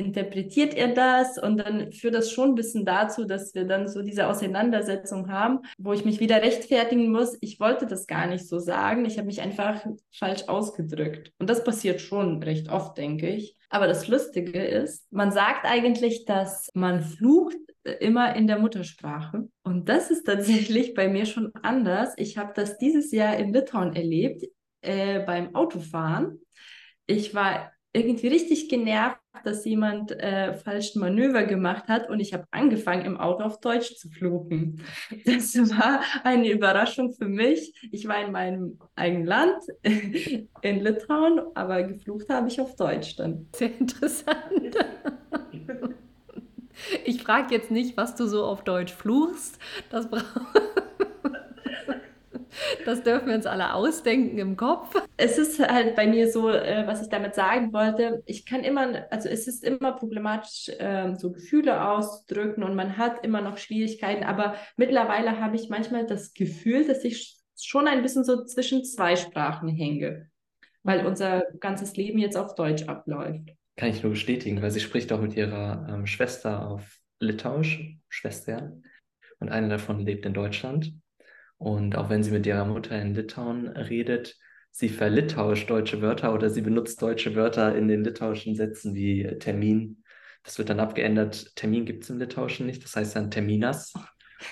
interpretiert 0.00 0.74
er 0.74 0.88
das? 0.88 1.38
Und 1.38 1.58
dann 1.58 1.92
führt 1.92 2.14
das 2.14 2.32
schon 2.32 2.50
ein 2.50 2.54
bisschen 2.54 2.84
dazu, 2.84 3.24
dass 3.24 3.54
wir 3.54 3.66
dann 3.66 3.86
so 3.86 4.02
diese 4.02 4.26
Auseinandersetzung 4.26 5.30
haben, 5.30 5.60
wo 5.78 5.92
ich 5.92 6.04
mich 6.04 6.18
wieder 6.18 6.42
rechtfertigen 6.42 7.12
muss. 7.12 7.36
Ich 7.40 7.60
wollte 7.60 7.86
das 7.86 8.06
gar 8.06 8.26
nicht 8.26 8.48
so 8.48 8.58
sagen. 8.58 9.04
Ich 9.04 9.18
habe 9.18 9.26
mich 9.26 9.40
einfach 9.40 9.84
falsch 10.12 10.48
ausgedrückt. 10.48 11.32
Und 11.38 11.50
das 11.50 11.62
passiert 11.62 12.00
schon 12.00 12.42
recht 12.42 12.70
oft, 12.70 12.96
denke 12.98 13.28
ich. 13.28 13.56
Aber 13.68 13.86
das 13.86 14.08
Lustige 14.08 14.60
ist, 14.64 15.06
man 15.12 15.30
sagt 15.30 15.64
eigentlich, 15.64 16.24
dass 16.24 16.68
man 16.74 17.02
flucht 17.02 17.56
immer 18.00 18.34
in 18.34 18.46
der 18.46 18.58
Muttersprache. 18.58 19.48
Und 19.62 19.88
das 19.88 20.10
ist 20.10 20.24
tatsächlich 20.24 20.94
bei 20.94 21.08
mir 21.08 21.26
schon 21.26 21.52
anders. 21.62 22.14
Ich 22.16 22.36
habe 22.36 22.52
das 22.54 22.78
dieses 22.78 23.12
Jahr 23.12 23.36
in 23.36 23.52
Litauen 23.52 23.94
erlebt, 23.94 24.44
äh, 24.82 25.20
beim 25.20 25.54
Autofahren. 25.54 26.40
Ich 27.06 27.34
war 27.34 27.72
irgendwie 27.92 28.28
richtig 28.28 28.68
genervt, 28.68 29.19
dass 29.44 29.64
jemand 29.64 30.12
äh, 30.12 30.54
falschen 30.54 31.00
Manöver 31.00 31.44
gemacht 31.44 31.88
hat 31.88 32.08
und 32.10 32.20
ich 32.20 32.32
habe 32.34 32.44
angefangen, 32.50 33.04
im 33.04 33.16
Auto 33.16 33.44
auf 33.44 33.60
Deutsch 33.60 33.96
zu 33.96 34.08
fluchen. 34.08 34.82
Das 35.24 35.56
war 35.56 36.00
eine 36.24 36.50
Überraschung 36.50 37.12
für 37.12 37.26
mich. 37.26 37.74
Ich 37.92 38.06
war 38.08 38.24
in 38.24 38.32
meinem 38.32 38.78
eigenen 38.96 39.26
Land, 39.26 39.62
in 39.82 40.80
Litauen, 40.80 41.40
aber 41.54 41.82
geflucht 41.82 42.28
habe 42.28 42.48
ich 42.48 42.60
auf 42.60 42.74
Deutsch 42.76 43.16
dann. 43.16 43.48
Sehr 43.54 43.78
interessant. 43.78 44.76
Ich 47.04 47.22
frage 47.22 47.54
jetzt 47.54 47.70
nicht, 47.70 47.98
was 47.98 48.14
du 48.14 48.26
so 48.26 48.42
auf 48.44 48.64
Deutsch 48.64 48.94
fluchst. 48.94 49.58
Das 49.90 50.08
braucht. 50.08 50.24
Das 52.90 53.04
dürfen 53.04 53.28
wir 53.28 53.36
uns 53.36 53.46
alle 53.46 53.72
ausdenken 53.72 54.36
im 54.38 54.56
Kopf. 54.56 55.00
Es 55.16 55.38
ist 55.38 55.60
halt 55.60 55.94
bei 55.94 56.08
mir 56.08 56.28
so, 56.28 56.50
äh, 56.50 56.88
was 56.88 57.00
ich 57.00 57.08
damit 57.08 57.36
sagen 57.36 57.72
wollte. 57.72 58.20
Ich 58.26 58.44
kann 58.44 58.64
immer, 58.64 59.06
also 59.12 59.28
es 59.28 59.46
ist 59.46 59.62
immer 59.62 59.92
problematisch, 59.92 60.68
äh, 60.70 61.14
so 61.14 61.30
Gefühle 61.30 61.88
auszudrücken 61.88 62.64
und 62.64 62.74
man 62.74 62.96
hat 62.96 63.24
immer 63.24 63.42
noch 63.42 63.58
Schwierigkeiten. 63.58 64.24
Aber 64.24 64.56
mittlerweile 64.76 65.40
habe 65.40 65.54
ich 65.54 65.68
manchmal 65.68 66.04
das 66.04 66.34
Gefühl, 66.34 66.84
dass 66.84 67.04
ich 67.04 67.38
schon 67.56 67.86
ein 67.86 68.02
bisschen 68.02 68.24
so 68.24 68.44
zwischen 68.44 68.84
zwei 68.84 69.14
Sprachen 69.14 69.68
hänge, 69.68 70.28
weil 70.82 71.06
unser 71.06 71.44
ganzes 71.60 71.96
Leben 71.96 72.18
jetzt 72.18 72.36
auf 72.36 72.56
Deutsch 72.56 72.88
abläuft. 72.88 73.52
Kann 73.76 73.90
ich 73.90 74.02
nur 74.02 74.10
bestätigen, 74.10 74.62
weil 74.62 74.72
sie 74.72 74.80
spricht 74.80 75.12
auch 75.12 75.20
mit 75.20 75.36
ihrer 75.36 75.86
ähm, 75.88 76.06
Schwester 76.06 76.66
auf 76.66 76.98
Litauisch, 77.20 77.98
Schwester, 78.08 78.72
und 79.38 79.48
eine 79.48 79.68
davon 79.68 80.00
lebt 80.00 80.26
in 80.26 80.34
Deutschland. 80.34 80.92
Und 81.60 81.94
auch 81.94 82.08
wenn 82.08 82.22
sie 82.22 82.30
mit 82.30 82.46
ihrer 82.46 82.64
Mutter 82.64 82.98
in 82.98 83.14
Litauen 83.14 83.68
redet, 83.68 84.34
sie 84.70 84.88
verlitauscht 84.88 85.68
deutsche 85.68 86.00
Wörter 86.00 86.32
oder 86.32 86.48
sie 86.48 86.62
benutzt 86.62 87.02
deutsche 87.02 87.36
Wörter 87.36 87.76
in 87.76 87.86
den 87.86 88.02
litauischen 88.02 88.56
Sätzen 88.56 88.94
wie 88.94 89.24
Termin. 89.38 90.02
Das 90.42 90.56
wird 90.56 90.70
dann 90.70 90.80
abgeändert. 90.80 91.54
Termin 91.56 91.84
gibt 91.84 92.04
es 92.04 92.08
im 92.08 92.18
Litauischen 92.18 92.64
nicht, 92.64 92.82
das 92.82 92.96
heißt 92.96 93.14
dann 93.14 93.30
Terminas. 93.30 93.92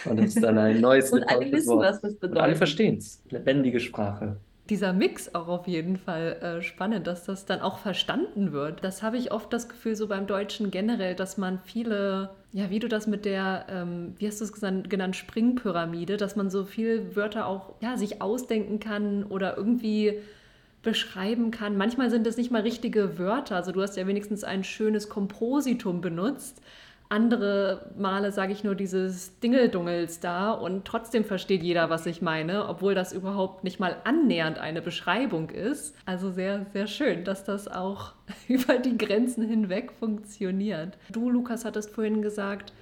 Und 0.05 0.19
das 0.19 0.37
ist 0.37 0.43
dann 0.43 0.59
ein 0.59 0.81
neues 0.83 1.11
Und 1.11 1.23
alle 1.25 1.51
wissen, 1.51 1.69
Wort. 1.69 1.87
was 1.87 2.01
das 2.03 2.15
bedeutet. 2.17 2.37
Und 2.37 2.43
alle 2.43 2.57
verstehen 2.57 2.99
es. 2.99 3.25
Lebendige 3.31 3.81
Sprache 3.81 4.39
dieser 4.69 4.93
Mix 4.93 5.35
auch 5.35 5.49
auf 5.49 5.67
jeden 5.67 5.97
Fall 5.97 6.37
äh, 6.43 6.63
spannend, 6.63 7.07
dass 7.07 7.25
das 7.25 7.47
dann 7.47 7.61
auch 7.61 7.79
verstanden 7.79 8.53
wird. 8.53 8.85
Das 8.85 9.03
habe 9.03 9.17
ich 9.17 9.33
oft 9.33 9.51
das 9.53 9.69
Gefühl, 9.69 9.97
so 9.97 10.09
beim 10.09 10.27
Deutschen 10.27 10.71
generell, 10.71 11.15
dass 11.15 11.39
man 11.39 11.59
viele, 11.65 12.31
ja, 12.53 12.71
wie 12.71 12.79
du 12.79 12.89
das 12.89 13.07
mit 13.07 13.25
der, 13.25 13.67
ähm, 13.69 14.15
wie 14.19 14.27
hast 14.27 14.41
du 14.41 14.45
es 14.45 14.53
genannt, 14.53 15.17
Springpyramide, 15.17 16.17
dass 16.17 16.35
man 16.35 16.51
so 16.51 16.65
viele 16.65 17.15
Wörter 17.15 17.47
auch, 17.47 17.75
ja, 17.81 17.97
sich 17.97 18.23
ausdenken 18.23 18.81
kann 18.81 19.25
oder 19.25 19.57
irgendwie 19.57 20.21
beschreiben 20.83 21.51
kann. 21.51 21.77
Manchmal 21.77 22.11
sind 22.11 22.27
es 22.27 22.37
nicht 22.37 22.51
mal 22.51 22.63
richtige 22.63 23.19
Wörter. 23.19 23.57
Also 23.57 23.73
du 23.73 23.83
hast 23.83 23.97
ja 23.97 24.07
wenigstens 24.07 24.45
ein 24.45 24.65
schönes 24.65 25.09
Kompositum 25.09 26.01
benutzt 26.01 26.63
andere 27.11 27.91
Male 27.97 28.33
sage 28.33 28.53
ich 28.53 28.65
nur 28.65 28.75
dieses 28.75 29.39
Dingeldungels 29.41 30.21
da 30.21 30.53
und 30.53 30.85
trotzdem 30.85 31.25
versteht 31.25 31.63
jeder, 31.63 31.89
was 31.89 32.07
ich 32.07 32.21
meine, 32.21 32.69
obwohl 32.69 32.95
das 32.95 33.13
überhaupt 33.13 33.65
nicht 33.65 33.81
mal 33.81 33.97
annähernd 34.05 34.59
eine 34.59 34.83
Beschreibung 34.83 35.51
ist. 35.51 35.97
Also 36.05 36.31
sehr, 36.31 36.67
sehr 36.73 36.87
schön, 36.87 37.25
dass 37.25 37.45
das 37.45 37.67
auch 37.67 38.13
über 38.49 38.79
die 38.79 38.99
Grenzen 38.99 39.47
hinweg 39.49 39.93
funktioniert. 39.93 40.99
Du, 41.11 41.31
Lukas, 41.31 41.65
hattest 41.65 41.91
vorhin 41.91 42.21
gesagt, 42.21 42.73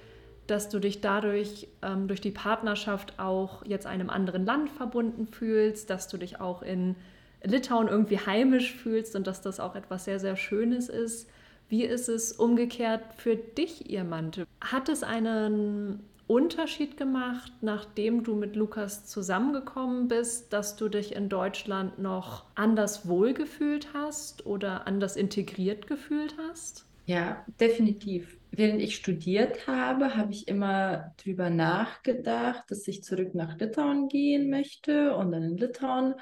dass 0.47 0.69
du 0.69 0.79
dich 0.79 1.01
dadurch 1.01 1.67
ähm, 1.81 2.07
durch 2.07 2.21
die 2.21 2.31
Partnerschaft 2.31 3.19
auch 3.19 3.65
jetzt 3.65 3.85
einem 3.85 4.09
anderen 4.09 4.45
Land 4.45 4.69
verbunden 4.69 5.27
fühlst, 5.27 5.89
dass 5.89 6.07
du 6.07 6.17
dich 6.17 6.39
auch 6.39 6.61
in 6.61 6.95
Litauen 7.43 7.87
irgendwie 7.87 8.19
heimisch 8.19 8.73
fühlst 8.73 9.15
und 9.15 9.27
dass 9.27 9.41
das 9.41 9.59
auch 9.59 9.75
etwas 9.75 10.05
sehr, 10.05 10.19
sehr 10.19 10.35
Schönes 10.35 10.89
ist. 10.89 11.29
Wie 11.69 11.83
ist 11.83 12.07
es 12.07 12.31
umgekehrt 12.31 13.03
für 13.17 13.35
dich, 13.35 13.89
ihr 13.89 14.03
Mante? 14.03 14.45
Hat 14.61 14.87
es 14.87 15.03
einen 15.03 15.99
Unterschied 16.25 16.97
gemacht, 16.97 17.51
nachdem 17.61 18.23
du 18.23 18.35
mit 18.35 18.55
Lukas 18.55 19.05
zusammengekommen 19.05 20.07
bist, 20.07 20.53
dass 20.53 20.75
du 20.75 20.89
dich 20.89 21.15
in 21.15 21.29
Deutschland 21.29 21.99
noch 21.99 22.45
anders 22.55 23.07
wohlgefühlt 23.07 23.93
hast 23.93 24.45
oder 24.45 24.87
anders 24.87 25.15
integriert 25.15 25.87
gefühlt 25.87 26.35
hast? 26.37 26.85
Ja, 27.05 27.45
definitiv. 27.59 28.37
Während 28.51 28.81
ich 28.81 28.95
studiert 28.95 29.67
habe, 29.67 30.15
habe 30.15 30.33
ich 30.33 30.47
immer 30.47 31.13
darüber 31.17 31.49
nachgedacht, 31.49 32.63
dass 32.69 32.87
ich 32.87 33.03
zurück 33.03 33.33
nach 33.33 33.57
Litauen 33.57 34.09
gehen 34.09 34.49
möchte 34.49 35.15
und 35.15 35.31
dann 35.31 35.43
in 35.43 35.57
Litauen 35.57 36.15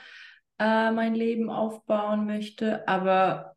äh, 0.60 0.92
mein 0.92 1.16
Leben 1.16 1.50
aufbauen 1.50 2.26
möchte. 2.26 2.88
Aber 2.88 3.55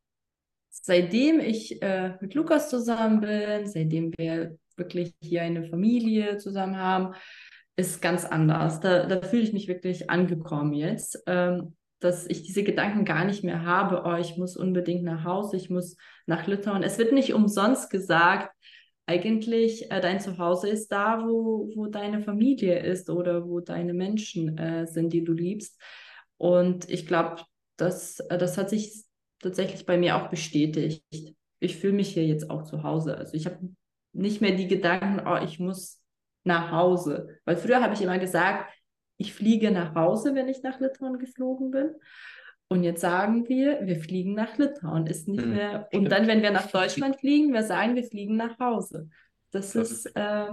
seitdem 0.83 1.41
ich 1.41 1.83
äh, 1.83 2.15
mit 2.21 2.35
Lukas 2.35 2.71
zusammen 2.71 3.21
bin, 3.21 3.67
seitdem 3.67 4.13
wir 4.17 4.57
wirklich 4.77 5.15
hier 5.21 5.43
eine 5.43 5.65
Familie 5.65 6.39
zusammen 6.39 6.77
haben, 6.77 7.15
ist 7.77 8.03
ganz 8.03 8.25
anders. 8.25 8.81
Da, 8.81 9.07
da 9.07 9.23
fühle 9.23 9.43
ich 9.43 9.53
mich 9.53 9.69
wirklich 9.69 10.11
angekommen 10.11 10.73
jetzt, 10.73 11.23
ähm, 11.27 11.77
dass 12.01 12.27
ich 12.27 12.43
diese 12.43 12.63
Gedanken 12.63 13.05
gar 13.05 13.25
nicht 13.25 13.45
mehr 13.45 13.65
habe, 13.65 14.03
oh, 14.05 14.17
ich 14.17 14.37
muss 14.37 14.57
unbedingt 14.57 15.05
nach 15.05 15.25
Hause, 15.25 15.57
ich 15.57 15.71
muss 15.71 15.97
nach 16.27 16.47
Litauen. 16.47 16.83
Es 16.83 16.99
wird 16.99 17.13
nicht 17.13 17.35
umsonst 17.35 17.91
gesagt, 17.91 18.53
eigentlich 19.07 19.91
äh, 19.91 20.01
dein 20.01 20.21
Zuhause 20.21 20.69
ist 20.69 20.93
da, 20.93 21.25
wo, 21.25 21.71
wo 21.75 21.87
deine 21.87 22.21
Familie 22.21 22.79
ist 22.81 23.09
oder 23.11 23.49
wo 23.49 23.61
deine 23.61 23.95
Menschen 23.95 24.59
äh, 24.59 24.87
sind, 24.87 25.13
die 25.13 25.25
du 25.25 25.33
liebst. 25.33 25.81
Und 26.37 26.89
ich 26.91 27.07
glaube, 27.07 27.43
das, 27.77 28.21
äh, 28.21 28.39
das 28.39 28.59
hat 28.59 28.71
sich 28.71 29.05
tatsächlich 29.41 29.87
bei 29.87 29.97
mir 29.97 30.17
auch 30.17 30.29
bestätigt. 30.29 31.05
Ich 31.61 31.77
fühle 31.77 31.95
mich 31.95 32.09
hier 32.15 32.27
jetzt 32.27 32.51
auch 32.51 32.63
zu 32.63 32.83
Hause. 32.83 33.17
Also 33.17 33.35
ich 33.35 33.47
habe 33.47 33.59
nicht 34.13 34.41
mehr 34.41 34.53
die 34.53 34.69
Gedanken, 34.69 35.27
oh, 35.27 35.39
ich 35.43 35.59
muss 35.59 36.03
nach 36.45 36.71
Hause. 36.71 37.39
Weil 37.45 37.57
früher 37.57 37.83
habe 37.83 37.95
ich 37.95 38.03
immer 38.03 38.19
gesagt, 38.19 38.73
ich 39.17 39.35
fliege 39.35 39.71
nach 39.71 39.95
Hause, 39.95 40.35
wenn 40.35 40.49
ich 40.49 40.63
nach 40.63 40.81
Litauen 40.81 41.19
geflogen 41.19 41.71
bin. 41.71 41.95
Und 42.69 42.85
jetzt 42.85 43.01
sagen 43.01 43.49
wir, 43.49 43.87
wir 43.87 43.97
fliegen 43.97 44.35
nach 44.35 44.59
Litauen. 44.59 45.07
Ist 45.07 45.27
nicht 45.27 45.45
mhm. 45.45 45.55
mehr. 45.55 45.89
Und 45.93 46.11
dann, 46.11 46.27
wenn 46.27 46.43
wir 46.43 46.51
nach 46.51 46.71
Deutschland 46.71 47.17
fliegen, 47.21 47.53
wir 47.53 47.63
sagen, 47.63 47.97
wir 47.97 48.05
fliegen 48.05 48.37
nach 48.37 48.59
Hause. 48.59 49.09
Das 49.51 49.75
ist, 49.75 50.07
äh, 50.15 50.47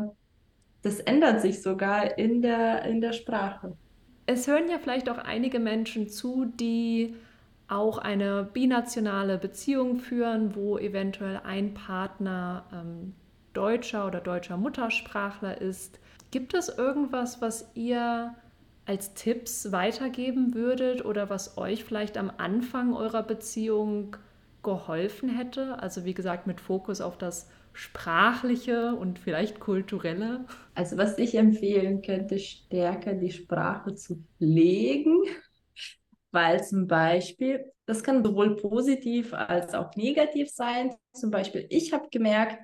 das 0.82 1.00
ändert 1.02 1.42
sich 1.42 1.62
sogar 1.62 2.18
in 2.18 2.42
der, 2.42 2.84
in 2.84 3.02
der 3.02 3.12
Sprache. 3.12 3.78
Es 4.26 4.48
hören 4.48 4.70
ja 4.70 4.80
vielleicht 4.80 5.10
auch 5.10 5.18
einige 5.18 5.60
Menschen 5.60 6.08
zu, 6.08 6.46
die 6.46 7.16
auch 7.68 7.98
eine 7.98 8.44
binationale 8.44 9.38
Beziehung 9.38 10.00
führen, 10.00 10.56
wo 10.56 10.78
eventuell 10.78 11.42
ein 11.44 11.74
Partner 11.74 12.66
ähm, 12.74 13.14
deutscher 13.54 14.06
oder 14.06 14.22
deutscher 14.22 14.58
Muttersprachler 14.58 15.60
ist. 15.62 16.00
Gibt 16.32 16.54
es 16.54 16.70
irgendwas, 16.70 17.42
was 17.42 17.72
ihr 17.74 18.36
als 18.86 19.14
Tipps 19.16 19.72
weitergeben 19.72 20.54
würdet 20.54 21.04
oder 21.04 21.30
was 21.30 21.58
euch 21.58 21.84
vielleicht 21.84 22.18
am 22.18 22.32
Anfang 22.38 22.94
eurer 22.94 23.24
Beziehung 23.24 24.18
geholfen 24.62 25.30
hätte? 25.30 25.80
Also 25.82 26.06
wie 26.06 26.14
gesagt, 26.14 26.46
mit 26.46 26.62
Fokus 26.62 27.02
auf 27.02 27.18
das 27.18 27.50
Sprachliche 27.74 28.96
und 28.96 29.18
vielleicht 29.20 29.60
Kulturelle. 29.60 30.46
Also 30.76 30.98
was 30.98 31.18
ich 31.18 31.36
empfehlen 31.36 32.02
könnte, 32.02 32.38
stärker 32.38 33.14
die 33.14 33.32
Sprache 33.32 33.96
zu 33.96 34.24
pflegen 34.38 35.24
weil 36.36 36.64
zum 36.64 36.86
Beispiel, 36.86 37.66
das 37.88 38.04
kann 38.04 38.24
sowohl 38.24 38.56
positiv 38.56 39.34
als 39.34 39.74
auch 39.74 39.96
negativ 39.96 40.52
sein. 40.52 40.94
Zum 41.14 41.32
Beispiel, 41.32 41.66
ich 41.70 41.94
habe 41.94 42.10
gemerkt, 42.12 42.60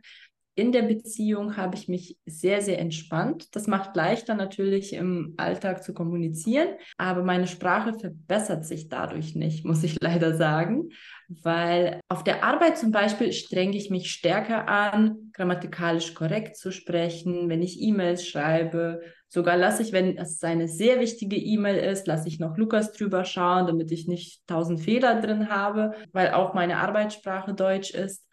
in 0.56 0.74
der 0.74 0.82
Beziehung 0.82 1.56
habe 1.56 1.76
ich 1.76 1.88
mich 1.88 2.18
sehr, 2.26 2.62
sehr 2.62 2.78
entspannt. 2.78 3.56
Das 3.56 3.68
macht 3.68 3.96
leichter 3.96 4.36
natürlich 4.36 4.94
im 4.94 5.34
Alltag 5.38 5.84
zu 5.84 5.94
kommunizieren, 5.94 6.68
aber 6.98 7.24
meine 7.24 7.48
Sprache 7.48 7.98
verbessert 7.98 8.66
sich 8.66 8.90
dadurch 8.90 9.34
nicht, 9.34 9.66
muss 9.66 9.84
ich 9.84 9.98
leider 10.02 10.36
sagen, 10.36 10.90
weil 11.30 12.02
auf 12.10 12.24
der 12.24 12.44
Arbeit 12.44 12.78
zum 12.78 12.92
Beispiel 12.92 13.32
strenge 13.32 13.78
ich 13.78 13.90
mich 13.90 14.12
stärker 14.12 14.68
an, 14.68 15.32
grammatikalisch 15.34 16.14
korrekt 16.14 16.58
zu 16.58 16.72
sprechen, 16.72 17.48
wenn 17.48 17.62
ich 17.62 17.82
E-Mails 17.82 18.28
schreibe. 18.28 19.02
Sogar 19.34 19.56
lasse 19.56 19.82
ich, 19.82 19.94
wenn 19.94 20.18
es 20.18 20.44
eine 20.44 20.68
sehr 20.68 21.00
wichtige 21.00 21.38
E-Mail 21.38 21.78
ist, 21.78 22.06
lasse 22.06 22.28
ich 22.28 22.38
noch 22.38 22.58
Lukas 22.58 22.92
drüber 22.92 23.24
schauen, 23.24 23.66
damit 23.66 23.90
ich 23.90 24.06
nicht 24.06 24.46
tausend 24.46 24.82
Fehler 24.82 25.22
drin 25.22 25.50
habe, 25.50 25.94
weil 26.12 26.34
auch 26.34 26.54
meine 26.54 26.80
Arbeitssprache 26.80 27.54
Deutsch 27.54 27.92
ist. 27.92 28.28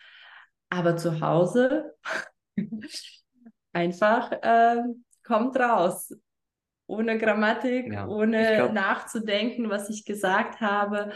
Aber 0.70 0.96
zu 0.96 1.20
Hause 1.20 1.94
einfach 3.72 4.32
äh, 4.42 4.82
kommt 5.22 5.56
raus. 5.56 6.12
Ohne 6.88 7.16
Grammatik, 7.16 7.92
ja, 7.92 8.08
ohne 8.08 8.56
glaub... 8.56 8.72
nachzudenken, 8.72 9.70
was 9.70 9.90
ich 9.90 10.04
gesagt 10.04 10.60
habe. 10.60 11.12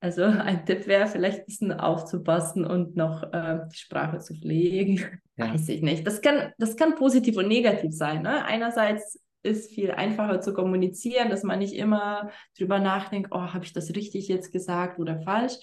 Also 0.00 0.22
ein 0.24 0.64
Tipp 0.64 0.86
wäre 0.86 1.08
vielleicht 1.08 1.40
ein 1.40 1.44
bisschen 1.44 1.72
aufzupassen 1.72 2.64
und 2.64 2.96
noch 2.96 3.22
äh, 3.34 3.60
die 3.70 3.76
Sprache 3.76 4.18
zu 4.18 4.34
pflegen. 4.34 5.20
Ja. 5.36 5.52
Weiß 5.52 5.68
ich 5.68 5.82
nicht. 5.82 6.06
Das 6.06 6.22
kann, 6.22 6.54
das 6.56 6.76
kann 6.76 6.94
positiv 6.94 7.36
und 7.36 7.48
negativ 7.48 7.92
sein. 7.92 8.22
Ne? 8.22 8.42
Einerseits 8.46 9.20
ist 9.42 9.72
viel 9.72 9.90
einfacher 9.92 10.40
zu 10.40 10.52
kommunizieren, 10.52 11.30
dass 11.30 11.42
man 11.42 11.58
nicht 11.58 11.74
immer 11.74 12.30
drüber 12.58 12.78
nachdenkt, 12.78 13.30
oh, 13.32 13.52
habe 13.52 13.64
ich 13.64 13.72
das 13.72 13.94
richtig 13.94 14.28
jetzt 14.28 14.52
gesagt 14.52 14.98
oder 14.98 15.20
falsch. 15.20 15.54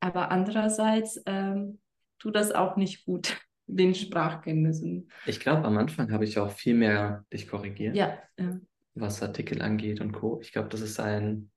Aber 0.00 0.30
andererseits 0.30 1.22
ähm, 1.26 1.78
tut 2.18 2.36
das 2.36 2.52
auch 2.52 2.76
nicht 2.76 3.04
gut 3.04 3.36
den 3.66 3.94
Sprachkenntnissen. 3.94 5.10
Ich 5.26 5.40
glaube, 5.40 5.64
am 5.64 5.78
Anfang 5.78 6.10
habe 6.12 6.24
ich 6.24 6.38
auch 6.38 6.50
viel 6.50 6.74
mehr 6.74 7.24
dich 7.32 7.46
korrigiert. 7.46 7.96
Ja, 7.96 8.18
ja. 8.38 8.58
Was 8.94 9.22
Artikel 9.22 9.62
angeht 9.62 10.00
und 10.00 10.12
Co. 10.12 10.40
Ich 10.42 10.52
glaube, 10.52 10.68
das 10.68 10.80
ist 10.80 10.98
ein 10.98 11.50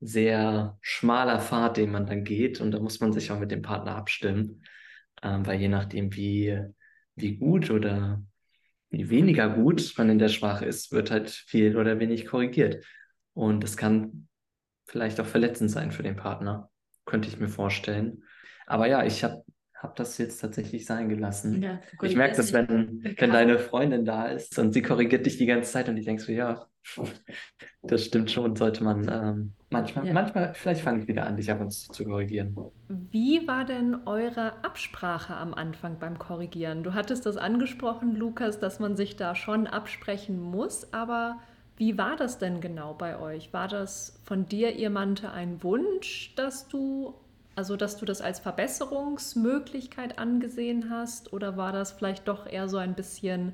sehr 0.00 0.78
schmaler 0.80 1.40
Pfad, 1.40 1.76
den 1.76 1.90
man 1.90 2.06
dann 2.06 2.24
geht 2.24 2.60
und 2.60 2.70
da 2.70 2.80
muss 2.80 3.00
man 3.00 3.12
sich 3.12 3.30
auch 3.30 3.38
mit 3.38 3.50
dem 3.50 3.60
Partner 3.60 3.96
abstimmen, 3.96 4.64
ähm, 5.22 5.46
weil 5.46 5.60
je 5.60 5.68
nachdem, 5.68 6.14
wie, 6.16 6.58
wie 7.16 7.36
gut 7.36 7.70
oder 7.70 8.22
weniger 8.90 9.48
gut 9.48 9.94
man 9.96 10.10
in 10.10 10.18
der 10.18 10.28
Sprache 10.28 10.64
ist, 10.64 10.92
wird 10.92 11.10
halt 11.10 11.30
viel 11.30 11.76
oder 11.76 11.98
wenig 12.00 12.26
korrigiert. 12.26 12.84
Und 13.34 13.62
das 13.62 13.76
kann 13.76 14.28
vielleicht 14.86 15.20
auch 15.20 15.26
verletzend 15.26 15.70
sein 15.70 15.92
für 15.92 16.02
den 16.02 16.16
Partner, 16.16 16.70
könnte 17.04 17.28
ich 17.28 17.38
mir 17.38 17.48
vorstellen. 17.48 18.24
Aber 18.66 18.86
ja, 18.86 19.04
ich 19.04 19.22
habe 19.24 19.44
habe 19.82 19.94
das 19.96 20.18
jetzt 20.18 20.38
tatsächlich 20.38 20.84
sein 20.84 21.08
gelassen. 21.08 21.62
Ja, 21.62 21.80
ich 22.02 22.14
merke 22.14 22.36
das, 22.36 22.52
wenn, 22.52 23.02
wenn 23.18 23.30
deine 23.30 23.58
Freundin 23.58 24.04
da 24.04 24.26
ist 24.26 24.58
und 24.58 24.72
sie 24.72 24.82
korrigiert 24.82 25.24
dich 25.24 25.38
die 25.38 25.46
ganze 25.46 25.72
Zeit 25.72 25.88
und 25.88 25.96
ich 25.96 26.04
denke 26.04 26.22
so, 26.22 26.32
ja, 26.32 26.66
das 27.82 28.04
stimmt 28.04 28.30
schon, 28.30 28.56
sollte 28.56 28.82
man 28.84 29.08
ähm, 29.08 29.52
manchmal, 29.70 30.06
ja. 30.06 30.12
manchmal, 30.12 30.54
vielleicht 30.54 30.82
fange 30.82 31.02
ich 31.02 31.08
wieder 31.08 31.26
an, 31.26 31.36
dich 31.36 31.50
ab 31.50 31.60
und 31.60 31.70
zu, 31.70 31.90
zu 31.92 32.04
korrigieren. 32.04 32.56
Wie 32.88 33.46
war 33.46 33.64
denn 33.64 34.06
eure 34.06 34.64
Absprache 34.64 35.36
am 35.36 35.54
Anfang 35.54 35.98
beim 35.98 36.18
Korrigieren? 36.18 36.82
Du 36.82 36.94
hattest 36.94 37.26
das 37.26 37.36
angesprochen, 37.36 38.16
Lukas, 38.16 38.58
dass 38.58 38.80
man 38.80 38.96
sich 38.96 39.16
da 39.16 39.34
schon 39.34 39.66
absprechen 39.66 40.40
muss, 40.40 40.92
aber 40.92 41.38
wie 41.76 41.96
war 41.96 42.16
das 42.16 42.38
denn 42.38 42.60
genau 42.60 42.94
bei 42.94 43.18
euch? 43.18 43.52
War 43.52 43.68
das 43.68 44.20
von 44.24 44.46
dir, 44.46 44.76
ihr 44.76 44.90
Mante, 44.90 45.30
ein 45.30 45.62
Wunsch, 45.62 46.34
dass 46.36 46.68
du 46.68 47.14
also, 47.56 47.76
dass 47.76 47.98
du 47.98 48.06
das 48.06 48.22
als 48.22 48.40
Verbesserungsmöglichkeit 48.40 50.18
angesehen 50.18 50.88
hast 50.88 51.32
oder 51.32 51.56
war 51.56 51.72
das 51.72 51.92
vielleicht 51.92 52.26
doch 52.28 52.46
eher 52.46 52.68
so 52.68 52.78
ein 52.78 52.94
bisschen 52.94 53.52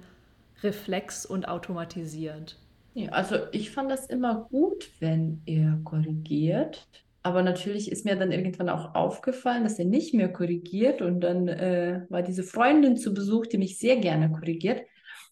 reflex 0.63 1.27
und 1.27 1.49
automatisiert? 1.49 2.57
Ja, 2.97 3.11
also 3.11 3.37
ich 3.53 3.71
fand 3.71 3.91
das 3.91 4.07
immer 4.07 4.49
gut, 4.51 4.91
wenn 5.01 5.43
er 5.45 5.79
korrigiert. 5.85 6.89
Aber 7.23 7.43
natürlich 7.43 7.93
ist 7.93 8.07
mir 8.07 8.17
dann 8.17 8.33
irgendwann 8.33 8.71
auch 8.71 8.95
aufgefallen, 8.95 9.65
dass 9.65 9.79
er 9.79 9.85
nicht 9.85 10.15
mehr 10.15 10.33
korrigiert. 10.33 11.03
Und 11.03 11.21
dann 11.21 11.47
äh, 11.47 12.07
war 12.09 12.23
diese 12.23 12.43
Freundin 12.43 12.97
zu 12.97 13.13
Besuch, 13.13 13.49
die 13.49 13.59
mich 13.59 13.79
sehr 13.79 13.97
gerne 13.97 14.33
korrigiert. 14.33 14.81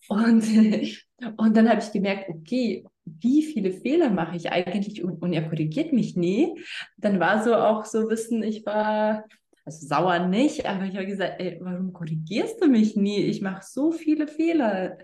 Und, 0.08 0.44
und 1.38 1.56
dann 1.56 1.70
habe 1.70 1.80
ich 1.80 1.90
gemerkt, 1.90 2.28
okay, 2.28 2.84
wie 3.06 3.42
viele 3.42 3.72
Fehler 3.72 4.10
mache 4.10 4.36
ich 4.36 4.50
eigentlich 4.52 5.02
und, 5.02 5.22
und 5.22 5.32
er 5.32 5.48
korrigiert 5.48 5.94
mich 5.94 6.16
nie. 6.16 6.60
Dann 6.98 7.18
war 7.18 7.42
so 7.44 7.54
auch 7.54 7.86
so 7.86 8.10
Wissen, 8.10 8.42
ich 8.42 8.66
war, 8.66 9.24
also 9.64 9.86
sauer 9.86 10.26
nicht, 10.26 10.66
aber 10.66 10.84
ich 10.84 10.96
habe 10.96 11.06
gesagt, 11.06 11.36
ey, 11.38 11.58
warum 11.62 11.94
korrigierst 11.94 12.62
du 12.62 12.66
mich 12.68 12.94
nie? 12.94 13.22
Ich 13.22 13.40
mache 13.40 13.62
so 13.66 13.90
viele 13.90 14.28
Fehler 14.28 14.98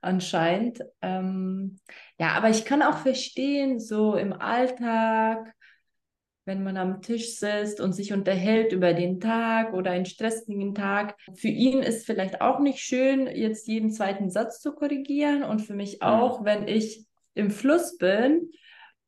anscheinend. 0.00 0.80
Ähm, 1.02 1.78
ja, 2.18 2.32
aber 2.32 2.50
ich 2.50 2.64
kann 2.64 2.82
auch 2.82 2.98
verstehen, 2.98 3.80
so 3.80 4.16
im 4.16 4.32
Alltag, 4.32 5.54
wenn 6.44 6.62
man 6.64 6.76
am 6.76 7.02
Tisch 7.02 7.36
sitzt 7.36 7.80
und 7.80 7.92
sich 7.92 8.12
unterhält 8.12 8.72
über 8.72 8.92
den 8.92 9.20
Tag 9.20 9.72
oder 9.72 9.90
einen 9.92 10.06
stressigen 10.06 10.74
Tag. 10.74 11.16
Für 11.34 11.48
ihn 11.48 11.80
ist 11.80 12.06
vielleicht 12.06 12.40
auch 12.40 12.60
nicht 12.60 12.80
schön, 12.80 13.26
jetzt 13.26 13.68
jeden 13.68 13.92
zweiten 13.92 14.30
Satz 14.30 14.60
zu 14.60 14.74
korrigieren 14.74 15.42
und 15.42 15.60
für 15.60 15.74
mich 15.74 16.02
auch, 16.02 16.44
wenn 16.44 16.66
ich 16.66 17.06
im 17.34 17.50
Fluss 17.50 17.98
bin 17.98 18.50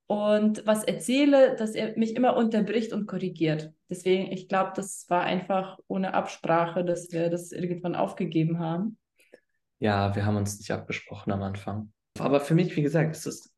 und 0.06 0.66
was 0.66 0.84
erzähle, 0.84 1.56
dass 1.56 1.74
er 1.74 1.96
mich 1.98 2.16
immer 2.16 2.36
unterbricht 2.36 2.92
und 2.92 3.06
korrigiert. 3.06 3.72
Deswegen, 3.88 4.30
ich 4.30 4.48
glaube, 4.48 4.72
das 4.76 5.06
war 5.08 5.22
einfach 5.22 5.78
ohne 5.88 6.14
Absprache, 6.14 6.84
dass 6.84 7.12
wir 7.12 7.30
das 7.30 7.50
irgendwann 7.50 7.94
aufgegeben 7.94 8.58
haben. 8.58 8.98
Ja, 9.82 10.14
wir 10.14 10.24
haben 10.24 10.36
uns 10.36 10.60
nicht 10.60 10.70
abgesprochen 10.70 11.32
am 11.32 11.42
Anfang. 11.42 11.90
Aber 12.16 12.38
für 12.38 12.54
mich, 12.54 12.76
wie 12.76 12.82
gesagt, 12.82 13.16
es, 13.16 13.26
ist, 13.26 13.52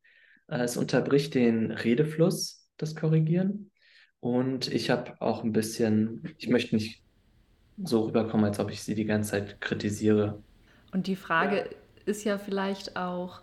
äh, 0.47 0.57
es 0.57 0.75
unterbricht 0.75 1.35
den 1.35 1.69
Redefluss, 1.69 2.67
das 2.77 2.95
Korrigieren. 2.95 3.69
Und 4.21 4.67
ich 4.67 4.89
habe 4.89 5.21
auch 5.21 5.43
ein 5.43 5.51
bisschen, 5.51 6.33
ich 6.39 6.49
möchte 6.49 6.73
nicht 6.73 7.03
so 7.77 8.05
rüberkommen, 8.05 8.47
als 8.47 8.59
ob 8.59 8.71
ich 8.71 8.81
sie 8.81 8.95
die 8.95 9.05
ganze 9.05 9.31
Zeit 9.33 9.61
kritisiere. 9.61 10.41
Und 10.91 11.05
die 11.05 11.15
Frage 11.15 11.57
ja. 11.57 11.63
ist 12.07 12.23
ja 12.23 12.39
vielleicht 12.39 12.97
auch, 12.97 13.41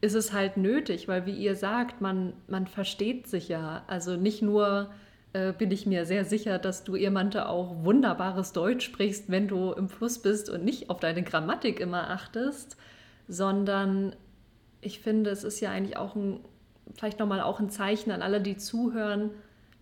ist 0.00 0.14
es 0.14 0.32
halt 0.32 0.56
nötig, 0.56 1.08
weil 1.08 1.26
wie 1.26 1.36
ihr 1.36 1.54
sagt, 1.54 2.00
man, 2.00 2.32
man 2.48 2.66
versteht 2.66 3.26
sich 3.26 3.48
ja. 3.48 3.84
Also 3.88 4.16
nicht 4.16 4.40
nur 4.40 4.90
äh, 5.32 5.52
bin 5.52 5.70
ich 5.70 5.86
mir 5.86 6.04
sehr 6.04 6.24
sicher, 6.24 6.58
dass 6.58 6.84
du, 6.84 6.94
Irmante, 6.94 7.48
auch 7.48 7.84
wunderbares 7.84 8.52
Deutsch 8.52 8.84
sprichst, 8.84 9.30
wenn 9.30 9.48
du 9.48 9.72
im 9.72 9.88
Fluss 9.88 10.20
bist 10.20 10.50
und 10.50 10.64
nicht 10.64 10.90
auf 10.90 11.00
deine 11.00 11.22
Grammatik 11.22 11.80
immer 11.80 12.10
achtest, 12.10 12.76
sondern 13.28 14.14
ich 14.80 15.00
finde, 15.00 15.30
es 15.30 15.44
ist 15.44 15.60
ja 15.60 15.70
eigentlich 15.70 15.96
auch 15.96 16.16
ein, 16.16 16.40
vielleicht 16.94 17.18
nochmal 17.18 17.40
auch 17.40 17.60
ein 17.60 17.70
Zeichen 17.70 18.10
an 18.10 18.20
alle, 18.20 18.40
die 18.40 18.56
zuhören, 18.56 19.30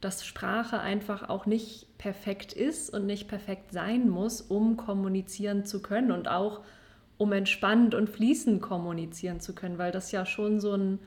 dass 0.01 0.25
Sprache 0.25 0.81
einfach 0.81 1.29
auch 1.29 1.47
nicht 1.47 1.87
perfekt 1.99 2.53
ist 2.53 2.93
und 2.93 3.07
nicht 3.07 3.29
perfekt 3.29 3.73
sein 3.73 4.09
muss, 4.09 4.41
um 4.41 4.77
kommunizieren 4.77 5.65
zu 5.65 5.83
können 5.83 6.13
und 6.13 6.29
auch 6.29 6.61
um 7.19 7.33
entspannt 7.33 7.95
und 7.95 8.09
fließend 8.09 8.63
kommunizieren 8.63 9.41
zu 9.41 9.55
können, 9.55 9.77
weil 9.77 9.93
das 9.93 10.11
ja 10.11 10.25
schon 10.25 10.61
so, 10.61 10.73
ein, 10.73 11.01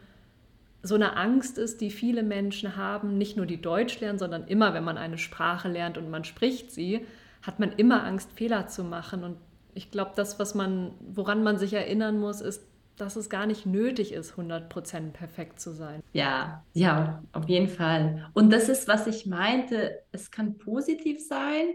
so 0.84 0.96
eine 0.96 1.16
Angst 1.16 1.58
ist, 1.58 1.80
die 1.80 1.90
viele 1.90 2.24
Menschen 2.24 2.76
haben, 2.76 3.18
nicht 3.18 3.38
nur 3.38 3.46
die 3.46 3.62
Deutsch 3.62 4.00
lernen, 4.02 4.20
sondern 4.20 4.48
immer, 4.48 4.74
wenn 4.74 4.84
man 4.84 4.98
eine 4.98 5.18
Sprache 5.18 5.70
lernt 5.70 5.98
und 5.98 6.10
man 6.10 6.26
spricht 6.26 6.72
sie, 6.72 7.06
hat 7.42 7.60
man 7.60 7.72
immer 7.72 8.04
Angst, 8.04 8.32
Fehler 8.34 8.68
zu 8.68 8.84
machen. 8.84 9.24
Und 9.24 9.38
ich 9.74 9.92
glaube, 9.92 10.12
das, 10.16 10.40
was 10.40 10.56
man, 10.56 10.92
woran 11.00 11.42
man 11.42 11.58
sich 11.58 11.74
erinnern 11.74 12.20
muss, 12.20 12.42
ist, 12.42 12.68
dass 12.98 13.16
es 13.16 13.30
gar 13.30 13.48
nicht 13.48 13.66
nötig 13.66 14.12
ist, 14.12 14.34
100% 14.34 15.14
perfekt 15.14 15.60
zu 15.60 15.72
sein. 15.72 16.02
Ja, 16.12 16.64
ja, 16.74 17.24
auf 17.32 17.48
jeden 17.48 17.70
Fall. 17.70 18.30
Und 18.34 18.52
das 18.52 18.68
ist, 18.70 18.88
was 18.88 19.08
ich 19.08 19.26
meinte, 19.26 20.02
es 20.12 20.32
kann 20.32 20.58
positiv 20.58 21.26
sein, 21.26 21.74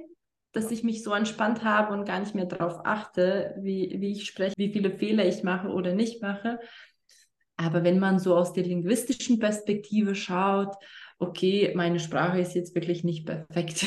dass 0.52 0.70
ich 0.70 0.84
mich 0.84 1.02
so 1.02 1.12
entspannt 1.12 1.64
habe 1.64 1.92
und 1.92 2.04
gar 2.04 2.20
nicht 2.20 2.34
mehr 2.34 2.46
darauf 2.46 2.84
achte, 2.84 3.54
wie, 3.58 3.96
wie 4.00 4.12
ich 4.12 4.26
spreche, 4.26 4.54
wie 4.56 4.72
viele 4.72 4.90
Fehler 4.90 5.26
ich 5.26 5.42
mache 5.42 5.68
oder 5.68 5.94
nicht 5.94 6.22
mache. 6.22 6.60
Aber 7.58 7.84
wenn 7.84 7.98
man 7.98 8.18
so 8.18 8.36
aus 8.36 8.52
der 8.52 8.64
linguistischen 8.64 9.38
Perspektive 9.38 10.14
schaut, 10.14 10.76
okay, 11.18 11.72
meine 11.74 11.98
Sprache 11.98 12.40
ist 12.40 12.54
jetzt 12.54 12.74
wirklich 12.74 13.04
nicht 13.04 13.26
perfekt. 13.26 13.84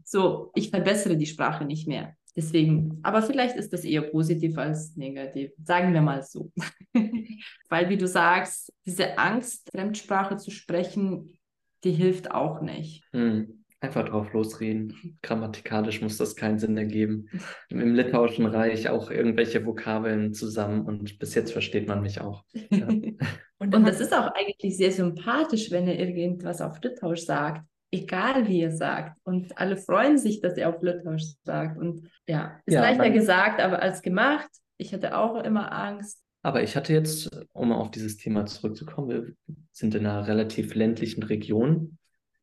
so, 0.04 0.50
ich 0.54 0.70
verbessere 0.70 1.16
die 1.16 1.26
Sprache 1.26 1.64
nicht 1.64 1.86
mehr. 1.86 2.16
Deswegen, 2.36 2.98
aber 3.04 3.22
vielleicht 3.22 3.56
ist 3.56 3.72
das 3.72 3.84
eher 3.84 4.02
positiv 4.02 4.58
als 4.58 4.96
negativ. 4.96 5.52
Sagen 5.62 5.94
wir 5.94 6.02
mal 6.02 6.22
so. 6.24 6.50
Weil, 7.68 7.88
wie 7.88 7.96
du 7.96 8.08
sagst, 8.08 8.72
diese 8.84 9.18
Angst, 9.18 9.70
Fremdsprache 9.70 10.36
zu 10.36 10.50
sprechen, 10.50 11.38
die 11.84 11.92
hilft 11.92 12.32
auch 12.32 12.60
nicht. 12.60 13.04
Hm. 13.12 13.63
Einfach 13.84 14.08
drauf 14.08 14.32
losreden. 14.32 15.18
Grammatikalisch 15.22 16.00
muss 16.00 16.16
das 16.16 16.36
keinen 16.36 16.58
Sinn 16.58 16.74
ergeben. 16.78 17.28
Im 17.68 17.94
Litauischen 17.94 18.46
Reich 18.46 18.88
auch 18.88 19.10
irgendwelche 19.10 19.66
Vokabeln 19.66 20.32
zusammen 20.32 20.86
und 20.86 21.18
bis 21.18 21.34
jetzt 21.34 21.52
versteht 21.52 21.86
man 21.86 22.00
mich 22.00 22.18
auch. 22.22 22.44
Ja. 22.70 22.88
und, 23.58 23.74
und 23.74 23.86
das 23.86 24.00
ist 24.00 24.14
auch 24.14 24.32
eigentlich 24.34 24.78
sehr 24.78 24.90
sympathisch, 24.90 25.70
wenn 25.70 25.86
er 25.86 25.98
irgendwas 25.98 26.62
auf 26.62 26.80
Litauisch 26.82 27.26
sagt. 27.26 27.66
Egal 27.92 28.48
wie 28.48 28.62
er 28.62 28.70
sagt. 28.70 29.18
Und 29.22 29.58
alle 29.58 29.76
freuen 29.76 30.16
sich, 30.16 30.40
dass 30.40 30.56
er 30.56 30.70
auf 30.70 30.80
Litauisch 30.80 31.34
sagt. 31.44 31.78
Und 31.78 32.08
ja, 32.26 32.58
ist 32.64 32.74
ja, 32.74 32.80
leichter 32.80 33.10
gesagt, 33.10 33.60
aber 33.60 33.82
als 33.82 34.00
gemacht. 34.00 34.48
Ich 34.78 34.94
hatte 34.94 35.14
auch 35.18 35.44
immer 35.44 35.70
Angst. 35.72 36.24
Aber 36.42 36.62
ich 36.62 36.74
hatte 36.74 36.94
jetzt, 36.94 37.30
um 37.52 37.70
auf 37.70 37.90
dieses 37.90 38.16
Thema 38.16 38.46
zurückzukommen, 38.46 39.10
wir 39.10 39.56
sind 39.72 39.94
in 39.94 40.06
einer 40.06 40.26
relativ 40.26 40.74
ländlichen 40.74 41.22
Region 41.22 41.98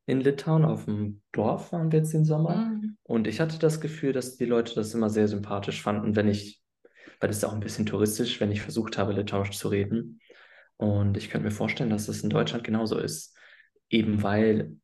in 0.05 0.21
Litauen, 0.21 0.65
auf 0.65 0.85
dem 0.85 1.21
Dorf 1.31 1.71
waren 1.71 1.91
wir 1.91 1.99
jetzt 1.99 2.13
den 2.13 2.25
Sommer. 2.25 2.55
Mhm. 2.55 2.97
Und 3.03 3.27
ich 3.27 3.39
hatte 3.39 3.59
das 3.59 3.81
Gefühl, 3.81 4.13
dass 4.13 4.37
die 4.37 4.45
Leute 4.45 4.75
das 4.75 4.93
immer 4.93 5.09
sehr 5.09 5.27
sympathisch 5.27 5.81
fanden, 5.81 6.15
wenn 6.15 6.27
ich, 6.27 6.61
weil 7.19 7.27
das 7.27 7.37
ist 7.37 7.45
auch 7.45 7.53
ein 7.53 7.59
bisschen 7.59 7.85
touristisch, 7.85 8.39
wenn 8.39 8.51
ich 8.51 8.61
versucht 8.61 8.97
habe, 8.97 9.13
Litauisch 9.13 9.51
zu 9.51 9.67
reden. 9.67 10.19
Und 10.77 11.17
ich 11.17 11.29
könnte 11.29 11.45
mir 11.45 11.51
vorstellen, 11.53 11.91
dass 11.91 12.07
das 12.07 12.21
in 12.21 12.29
Deutschland 12.29 12.63
genauso 12.63 12.97
ist. 12.97 13.37
Eben 13.89 14.23
weil 14.23 14.77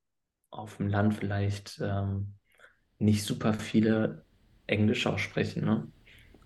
auf 0.52 0.78
dem 0.78 0.88
Land 0.88 1.16
vielleicht 1.16 1.80
ähm, 1.82 2.36
nicht 3.00 3.24
super 3.24 3.54
viele 3.54 4.26
Englisch 4.68 5.08
auch 5.08 5.18
sprechen. 5.18 5.66
Ne? 5.66 5.92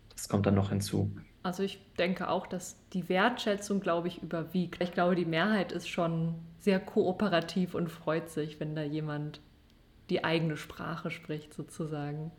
Das 0.09 0.29
kommt 0.29 0.45
dann 0.45 0.55
noch 0.55 0.69
hinzu. 0.69 1.15
Also 1.43 1.63
ich 1.63 1.79
denke 1.97 2.29
auch, 2.29 2.45
dass 2.45 2.77
die 2.93 3.09
Wertschätzung, 3.09 3.79
glaube 3.79 4.07
ich, 4.07 4.21
überwiegt. 4.21 4.81
Ich 4.81 4.91
glaube, 4.91 5.15
die 5.15 5.25
Mehrheit 5.25 5.71
ist 5.71 5.89
schon 5.89 6.35
sehr 6.59 6.79
kooperativ 6.79 7.73
und 7.73 7.89
freut 7.89 8.29
sich, 8.29 8.59
wenn 8.59 8.75
da 8.75 8.83
jemand 8.83 9.41
die 10.09 10.23
eigene 10.23 10.57
Sprache 10.57 11.09
spricht, 11.09 11.53
sozusagen. 11.53 12.31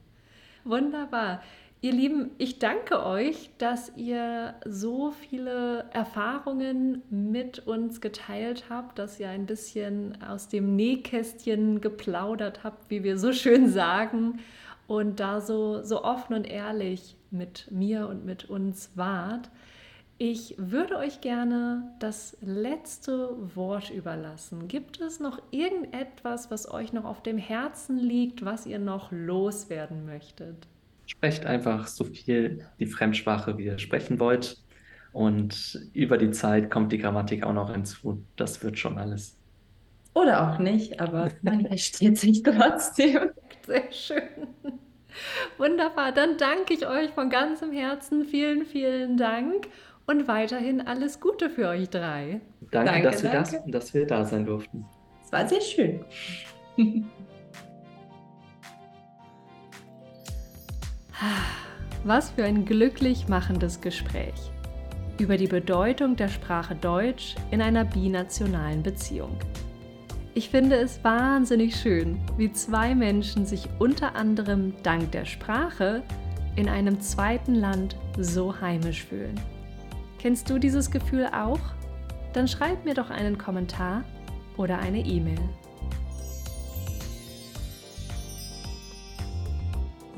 Wunderbar. 0.64 1.42
Ihr 1.80 1.90
Lieben, 1.90 2.30
ich 2.38 2.60
danke 2.60 3.04
euch, 3.04 3.50
dass 3.58 3.90
ihr 3.96 4.54
so 4.64 5.10
viele 5.10 5.86
Erfahrungen 5.92 7.02
mit 7.10 7.66
uns 7.66 8.00
geteilt 8.00 8.66
habt, 8.70 9.00
dass 9.00 9.18
ihr 9.18 9.28
ein 9.28 9.46
bisschen 9.46 10.22
aus 10.22 10.46
dem 10.46 10.76
Nähkästchen 10.76 11.80
geplaudert 11.80 12.62
habt, 12.62 12.88
wie 12.88 13.02
wir 13.02 13.18
so 13.18 13.32
schön 13.32 13.68
sagen, 13.68 14.38
und 14.92 15.20
da 15.20 15.40
so, 15.40 15.82
so 15.82 16.04
offen 16.04 16.34
und 16.34 16.44
ehrlich 16.44 17.16
mit 17.30 17.70
mir 17.70 18.08
und 18.08 18.26
mit 18.26 18.50
uns 18.50 18.90
wart. 18.94 19.50
Ich 20.18 20.54
würde 20.58 20.98
euch 20.98 21.22
gerne 21.22 21.94
das 21.98 22.36
letzte 22.42 23.30
Wort 23.56 23.90
überlassen. 23.90 24.68
Gibt 24.68 25.00
es 25.00 25.18
noch 25.18 25.40
irgendetwas, 25.50 26.50
was 26.50 26.70
euch 26.70 26.92
noch 26.92 27.06
auf 27.06 27.22
dem 27.22 27.38
Herzen 27.38 27.98
liegt, 27.98 28.44
was 28.44 28.66
ihr 28.66 28.78
noch 28.78 29.10
loswerden 29.10 30.04
möchtet? 30.04 30.68
Sprecht 31.06 31.46
einfach 31.46 31.86
so 31.86 32.04
viel 32.04 32.66
die 32.78 32.86
Fremdsprache, 32.86 33.56
wie 33.56 33.64
ihr 33.64 33.78
sprechen 33.78 34.20
wollt. 34.20 34.58
Und 35.12 35.80
über 35.94 36.18
die 36.18 36.30
Zeit 36.32 36.70
kommt 36.70 36.92
die 36.92 36.98
Grammatik 36.98 37.44
auch 37.44 37.54
noch 37.54 37.72
hinzu. 37.72 38.22
Das 38.36 38.62
wird 38.62 38.78
schon 38.78 38.98
alles. 38.98 39.36
Oder 40.14 40.52
auch 40.52 40.58
nicht, 40.58 41.00
aber 41.00 41.30
man 41.40 41.66
versteht 41.66 42.18
sich 42.18 42.42
trotzdem. 42.42 43.30
Sehr 43.66 43.92
schön. 43.92 44.22
Wunderbar, 45.58 46.12
dann 46.12 46.36
danke 46.38 46.74
ich 46.74 46.86
euch 46.86 47.10
von 47.10 47.30
ganzem 47.30 47.72
Herzen. 47.72 48.24
Vielen, 48.24 48.64
vielen 48.64 49.16
Dank 49.16 49.68
und 50.06 50.26
weiterhin 50.26 50.80
alles 50.80 51.20
Gute 51.20 51.50
für 51.50 51.68
euch 51.68 51.90
drei. 51.90 52.40
Danke, 52.70 52.92
danke 52.92 53.10
dass, 53.10 53.22
danke. 53.22 53.52
Wir 53.52 53.60
das, 53.60 53.84
dass 53.84 53.94
wir 53.94 54.06
da 54.06 54.24
sein 54.24 54.46
durften. 54.46 54.86
Es 55.24 55.32
war 55.32 55.46
sehr 55.46 55.60
schön. 55.60 56.04
Was 62.04 62.30
für 62.30 62.42
ein 62.42 62.64
glücklich 62.64 63.28
machendes 63.28 63.80
Gespräch 63.80 64.34
über 65.20 65.36
die 65.36 65.46
Bedeutung 65.46 66.16
der 66.16 66.26
Sprache 66.28 66.74
Deutsch 66.74 67.36
in 67.52 67.62
einer 67.62 67.84
binationalen 67.84 68.82
Beziehung. 68.82 69.38
Ich 70.34 70.48
finde 70.48 70.76
es 70.76 71.04
wahnsinnig 71.04 71.76
schön, 71.76 72.18
wie 72.38 72.50
zwei 72.50 72.94
Menschen 72.94 73.44
sich 73.44 73.68
unter 73.78 74.16
anderem 74.16 74.72
dank 74.82 75.12
der 75.12 75.26
Sprache 75.26 76.02
in 76.56 76.70
einem 76.70 77.02
zweiten 77.02 77.54
Land 77.54 77.96
so 78.18 78.58
heimisch 78.58 79.04
fühlen. 79.04 79.38
Kennst 80.18 80.48
du 80.48 80.58
dieses 80.58 80.90
Gefühl 80.90 81.26
auch? 81.26 81.60
Dann 82.32 82.48
schreib 82.48 82.86
mir 82.86 82.94
doch 82.94 83.10
einen 83.10 83.36
Kommentar 83.36 84.04
oder 84.56 84.78
eine 84.78 85.00
E-Mail. 85.00 85.38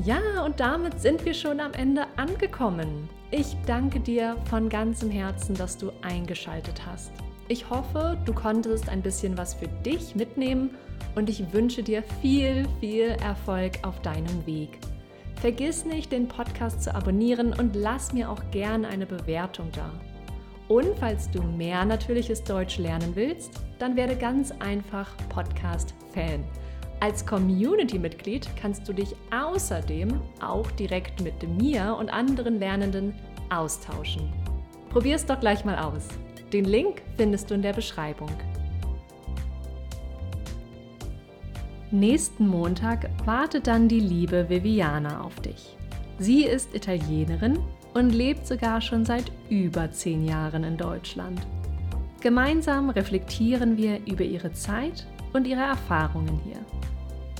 Ja, 0.04 0.44
und 0.44 0.60
damit 0.60 1.00
sind 1.00 1.24
wir 1.24 1.34
schon 1.34 1.58
am 1.58 1.72
Ende 1.72 2.06
angekommen. 2.16 3.08
Ich 3.32 3.56
danke 3.66 3.98
dir 3.98 4.36
von 4.48 4.68
ganzem 4.68 5.10
Herzen, 5.10 5.56
dass 5.56 5.76
du 5.76 5.90
eingeschaltet 6.02 6.86
hast. 6.86 7.10
Ich 7.46 7.68
hoffe, 7.68 8.16
du 8.24 8.32
konntest 8.32 8.88
ein 8.88 9.02
bisschen 9.02 9.36
was 9.36 9.52
für 9.52 9.68
dich 9.68 10.14
mitnehmen 10.14 10.70
und 11.14 11.28
ich 11.28 11.52
wünsche 11.52 11.82
dir 11.82 12.02
viel, 12.22 12.66
viel 12.80 13.16
Erfolg 13.22 13.72
auf 13.82 14.00
deinem 14.00 14.46
Weg. 14.46 14.78
Vergiss 15.40 15.84
nicht, 15.84 16.10
den 16.10 16.26
Podcast 16.26 16.82
zu 16.82 16.94
abonnieren 16.94 17.52
und 17.52 17.76
lass 17.76 18.14
mir 18.14 18.30
auch 18.30 18.40
gerne 18.50 18.88
eine 18.88 19.04
Bewertung 19.04 19.68
da. 19.72 19.90
Und 20.68 20.96
falls 20.98 21.30
du 21.30 21.42
mehr 21.42 21.84
natürliches 21.84 22.42
Deutsch 22.42 22.78
lernen 22.78 23.14
willst, 23.14 23.60
dann 23.78 23.94
werde 23.94 24.16
ganz 24.16 24.50
einfach 24.60 25.14
Podcast-Fan. 25.28 26.42
Als 27.00 27.26
Community-Mitglied 27.26 28.48
kannst 28.56 28.88
du 28.88 28.94
dich 28.94 29.14
außerdem 29.30 30.18
auch 30.40 30.70
direkt 30.70 31.20
mit 31.20 31.46
mir 31.60 31.94
und 32.00 32.08
anderen 32.08 32.58
Lernenden 32.58 33.14
austauschen. 33.50 34.32
Probier 34.88 35.16
es 35.16 35.26
doch 35.26 35.40
gleich 35.40 35.66
mal 35.66 35.78
aus. 35.78 36.08
Den 36.54 36.66
Link 36.66 37.02
findest 37.16 37.50
du 37.50 37.54
in 37.54 37.62
der 37.62 37.72
Beschreibung. 37.72 38.30
Nächsten 41.90 42.46
Montag 42.46 43.10
wartet 43.26 43.66
dann 43.66 43.88
die 43.88 43.98
liebe 43.98 44.48
Viviana 44.48 45.22
auf 45.22 45.34
dich. 45.40 45.76
Sie 46.20 46.44
ist 46.44 46.72
Italienerin 46.72 47.58
und 47.94 48.10
lebt 48.10 48.46
sogar 48.46 48.80
schon 48.80 49.04
seit 49.04 49.32
über 49.50 49.90
zehn 49.90 50.24
Jahren 50.24 50.62
in 50.62 50.76
Deutschland. 50.76 51.44
Gemeinsam 52.20 52.88
reflektieren 52.90 53.76
wir 53.76 53.98
über 54.06 54.22
ihre 54.22 54.52
Zeit 54.52 55.08
und 55.32 55.48
ihre 55.48 55.62
Erfahrungen 55.62 56.40
hier. 56.44 56.60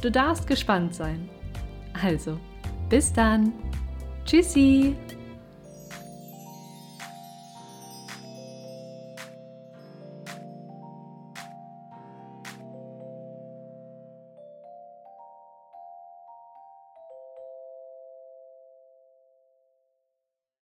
Du 0.03 0.11
darfst 0.11 0.49
gespannt 0.49 0.93
sein. 0.93 1.29
Also, 2.03 2.37
bis 2.89 3.13
dann. 3.13 3.53
Tschüssi! 4.25 4.97